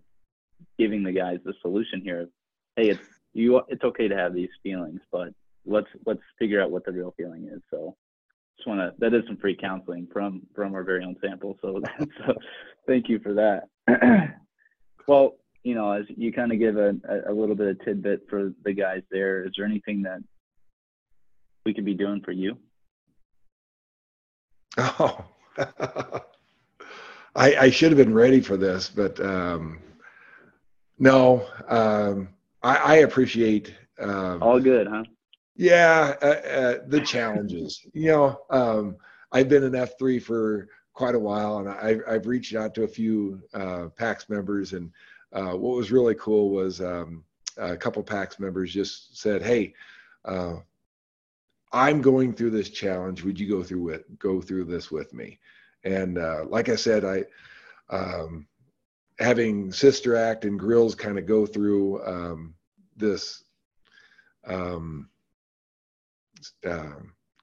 [0.77, 2.27] giving the guys the solution here.
[2.75, 3.01] Hey, it's
[3.33, 5.29] you it's okay to have these feelings, but
[5.65, 7.61] let's let's figure out what the real feeling is.
[7.69, 7.95] So
[8.57, 11.57] just want to that is some free counseling from from our very own sample.
[11.61, 11.81] So
[12.25, 12.33] so
[12.87, 13.63] thank you for that.
[15.07, 16.93] well, you know, as you kind of give a,
[17.27, 20.19] a little bit of tidbit for the guys there, is there anything that
[21.65, 22.57] we could be doing for you?
[24.77, 25.25] Oh,
[27.35, 29.79] I, I should have been ready for this, but um,
[30.99, 32.29] no, um,
[32.63, 33.73] I, I, appreciate.
[33.99, 35.03] Um, All good, huh?
[35.55, 37.85] Yeah, uh, uh, the challenges.
[37.93, 38.95] you know, um,
[39.31, 42.83] I've been an F three for quite a while, and I, I've reached out to
[42.83, 44.91] a few uh, PAX members, and
[45.33, 47.23] uh, what was really cool was um,
[47.57, 49.73] a couple PAX members just said, "Hey,
[50.25, 50.55] uh,
[51.73, 53.23] I'm going through this challenge.
[53.23, 54.19] Would you go through it?
[54.19, 55.39] Go through this with me?"
[55.83, 57.25] And uh, like I said, I
[57.89, 58.47] um,
[59.19, 62.55] having Sister Act and Grills kind of go through um,
[62.95, 63.43] this
[64.45, 65.09] um,
[66.67, 66.93] uh,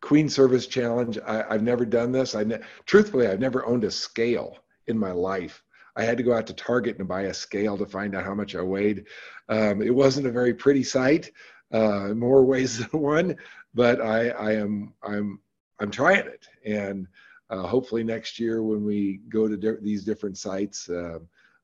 [0.00, 1.18] Queen Service Challenge.
[1.26, 2.34] I, have never done this.
[2.34, 5.62] I ne- truthfully, I've never owned a scale in my life.
[5.96, 8.34] I had to go out to Target and buy a scale to find out how
[8.34, 9.06] much I weighed.
[9.48, 11.32] Um, it wasn't a very pretty sight,
[11.72, 13.36] uh, more ways than one,
[13.74, 15.40] but I, I am I'm
[15.80, 17.06] I'm trying it, and
[17.50, 21.18] uh, hopefully next year when we go to di- these different sites, uh,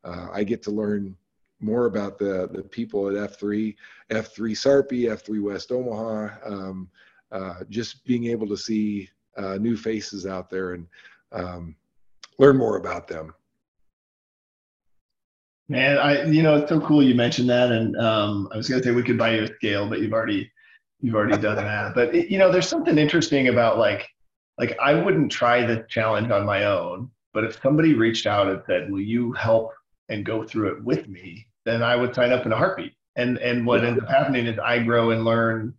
[0.04, 1.16] uh I get to learn
[1.60, 3.74] more about the the people at F3,
[4.10, 6.28] F3 Sarpy, F3 West Omaha.
[6.44, 6.88] Um,
[7.32, 10.86] uh, just being able to see uh, new faces out there and
[11.32, 11.74] um,
[12.38, 13.34] learn more about them.
[15.68, 18.82] Man, I you know it's so cool you mentioned that, and um, I was gonna
[18.82, 20.50] say we could buy you a scale, but you've already
[21.04, 21.94] you've already done that.
[21.94, 24.08] But it, you know, there's something interesting about like
[24.58, 28.62] like I wouldn't try this challenge on my own, but if somebody reached out and
[28.66, 29.72] said, "Will you help
[30.08, 32.92] and go through it with me?" then I would sign up in a heartbeat.
[33.16, 33.88] And and what yeah.
[33.88, 35.74] ends up happening is I grow and learn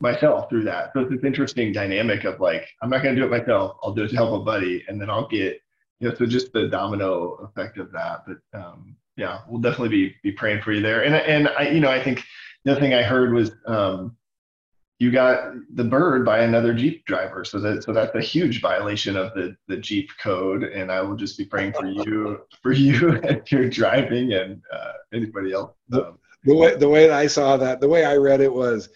[0.00, 0.90] myself through that.
[0.92, 3.76] So it's this interesting dynamic of like, I'm not going to do it myself.
[3.82, 5.60] I'll do it to help a buddy, and then I'll get,
[6.00, 8.24] you know, so just the domino effect of that.
[8.26, 11.04] But um, yeah, we'll definitely be be praying for you there.
[11.04, 12.24] And and I, you know, I think
[12.64, 14.16] the other thing I heard was um,
[15.02, 17.44] you got the bird by another Jeep driver.
[17.44, 20.62] So that so that's a huge violation of the the Jeep code.
[20.62, 24.92] And I will just be praying for you for you as you're driving and uh,
[25.12, 25.72] anybody else.
[25.92, 28.90] Um, the way the way I saw that, the way I read it was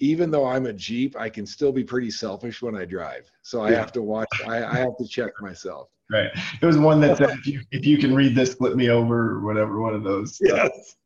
[0.00, 3.30] even though I'm a Jeep, I can still be pretty selfish when I drive.
[3.42, 3.78] So I yeah.
[3.78, 4.26] have to watch.
[4.48, 5.90] I, I, have to check myself.
[6.10, 6.30] Right.
[6.60, 9.34] It was one that said, if you if you can read this, flip me over,
[9.34, 9.80] or whatever.
[9.80, 10.40] One of those.
[10.44, 10.96] Yes.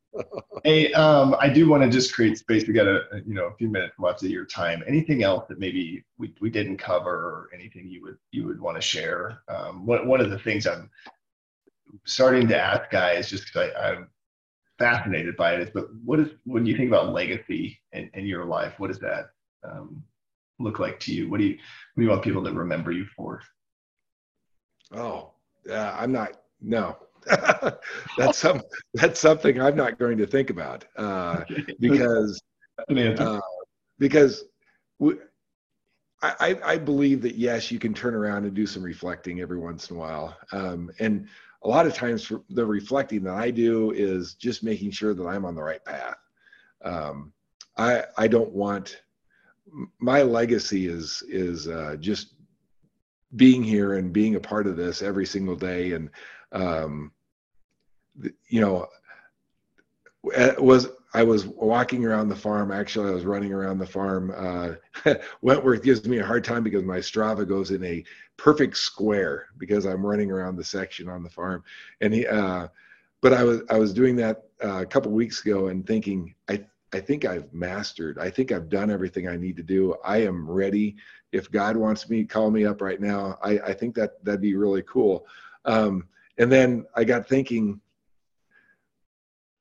[0.65, 2.67] Hey, um, I do want to just create space.
[2.67, 4.83] We got a you know a few minutes left of your time.
[4.87, 8.77] Anything else that maybe we, we didn't cover, or anything you would you would want
[8.77, 9.43] to share?
[9.49, 10.91] Um, one one of the things I'm
[12.05, 14.09] starting to ask guys, just because I'm
[14.79, 18.45] fascinated by it is, but what is when you think about legacy in, in your
[18.45, 19.31] life, what does that
[19.65, 20.03] um,
[20.59, 21.29] look like to you?
[21.29, 21.55] What do you
[21.95, 23.41] what do you want people to remember you for?
[24.95, 25.33] Oh,
[25.69, 26.41] uh, I'm not.
[26.61, 26.97] No,
[28.19, 28.63] that's some
[28.95, 31.45] that's something I'm not going to think about uh,
[31.81, 32.41] because
[32.89, 33.41] uh,
[33.99, 34.45] because
[34.99, 35.17] we,
[36.23, 39.91] I, I believe that yes, you can turn around and do some reflecting every once
[39.91, 41.29] in a while, um, and
[41.63, 45.45] a lot of times the reflecting that I do is just making sure that I'm
[45.45, 46.17] on the right path.
[46.85, 47.33] Um,
[47.77, 49.03] I I don't want
[49.99, 52.35] my legacy is is uh, just
[53.35, 55.93] being here and being a part of this every single day.
[55.93, 56.11] And
[56.53, 57.13] um,
[58.49, 58.89] you know
[60.59, 62.71] was I was walking around the farm.
[62.71, 64.33] Actually, I was running around the farm.
[64.37, 68.05] Uh, Wentworth gives me a hard time because my Strava goes in a
[68.37, 71.65] perfect square because I'm running around the section on the farm.
[72.01, 72.69] And he, uh,
[73.23, 76.65] but I was I was doing that uh, a couple weeks ago and thinking I
[76.93, 78.19] I think I've mastered.
[78.19, 79.97] I think I've done everything I need to do.
[80.05, 80.97] I am ready.
[81.33, 83.39] If God wants me, call me up right now.
[83.43, 85.27] I, I think that that'd be really cool.
[85.65, 86.09] Um,
[86.39, 87.81] and then I got thinking,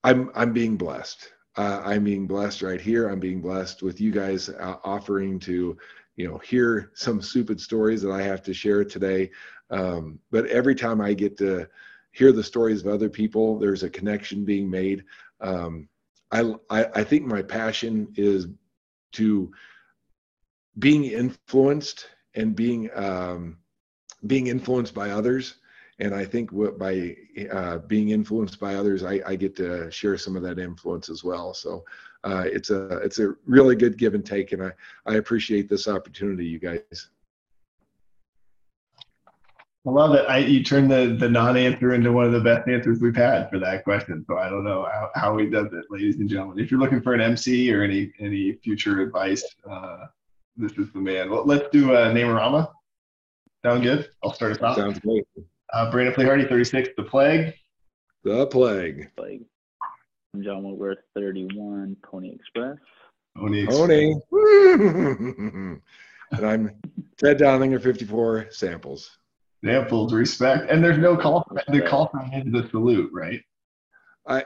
[0.05, 3.07] I'm I'm being blessed uh, I'm being blessed right here.
[3.07, 5.77] I'm being blessed with you guys uh, offering to,
[6.17, 9.31] you know, hear some stupid stories that I have to share today.
[9.69, 11.67] Um, but every time I get to
[12.11, 15.05] hear the stories of other people, there's a connection being made.
[15.39, 15.87] Um,
[16.31, 18.47] I, I, I think my passion is
[19.13, 19.51] to
[20.77, 23.57] being influenced and being um,
[24.27, 25.55] being influenced by others
[25.99, 27.15] and I think what, by
[27.51, 31.23] uh, being influenced by others, I, I, get to share some of that influence as
[31.23, 31.53] well.
[31.53, 31.85] So
[32.25, 34.71] uh, it's a it's a really good give and take, and I
[35.05, 37.09] I appreciate this opportunity, you guys.
[39.87, 40.25] I love it.
[40.27, 43.59] I, you turned the, the non-answer into one of the best answers we've had for
[43.59, 44.25] that question.
[44.27, 46.57] So I don't know how, how he does it, ladies and gentlemen.
[46.57, 50.07] If you're looking for an MC or any any future advice, uh,
[50.57, 51.29] this is the man.
[51.29, 52.71] Well, let's do a Namerama.
[53.63, 54.09] Sound good?
[54.23, 54.75] I'll start us off.
[54.75, 55.23] Sounds great.
[55.75, 57.53] Uh, Brandon Flehardy, 36, The Plague.
[58.23, 59.11] The Plague.
[59.17, 59.43] Plague.
[60.33, 62.77] I'm John Whitworth, 31, Pony Express.
[63.35, 63.77] Pony Express.
[63.77, 64.15] Pony.
[66.31, 66.71] and I'm
[67.17, 69.17] Ted Downinger, 54, Samples.
[69.65, 70.71] Samples, respect.
[70.71, 73.41] And there's no call, For, the call from him the salute, right?
[74.25, 74.45] I,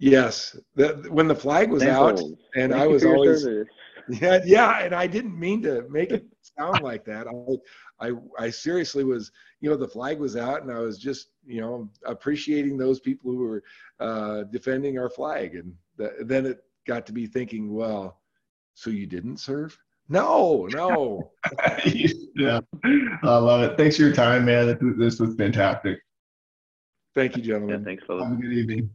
[0.00, 0.58] yes.
[0.74, 2.20] The, when the flag was Samples.
[2.20, 3.68] out, and Thank I was always, service.
[4.10, 6.24] Yeah, yeah, and I didn't mean to make it
[6.58, 7.26] sound like that.
[8.00, 11.28] I, I, I seriously was, you know, the flag was out, and I was just,
[11.46, 13.62] you know, appreciating those people who were
[14.00, 18.20] uh, defending our flag, and th- then it got to be thinking, well,
[18.74, 19.78] so you didn't serve?
[20.08, 21.32] No, no.
[21.84, 23.76] yeah, I love it.
[23.76, 24.66] Thanks for your time, man.
[24.66, 25.98] This, this was fantastic.
[27.14, 27.80] Thank you, gentlemen.
[27.80, 28.24] Yeah, thanks, fellas.
[28.24, 28.90] Have a good evening.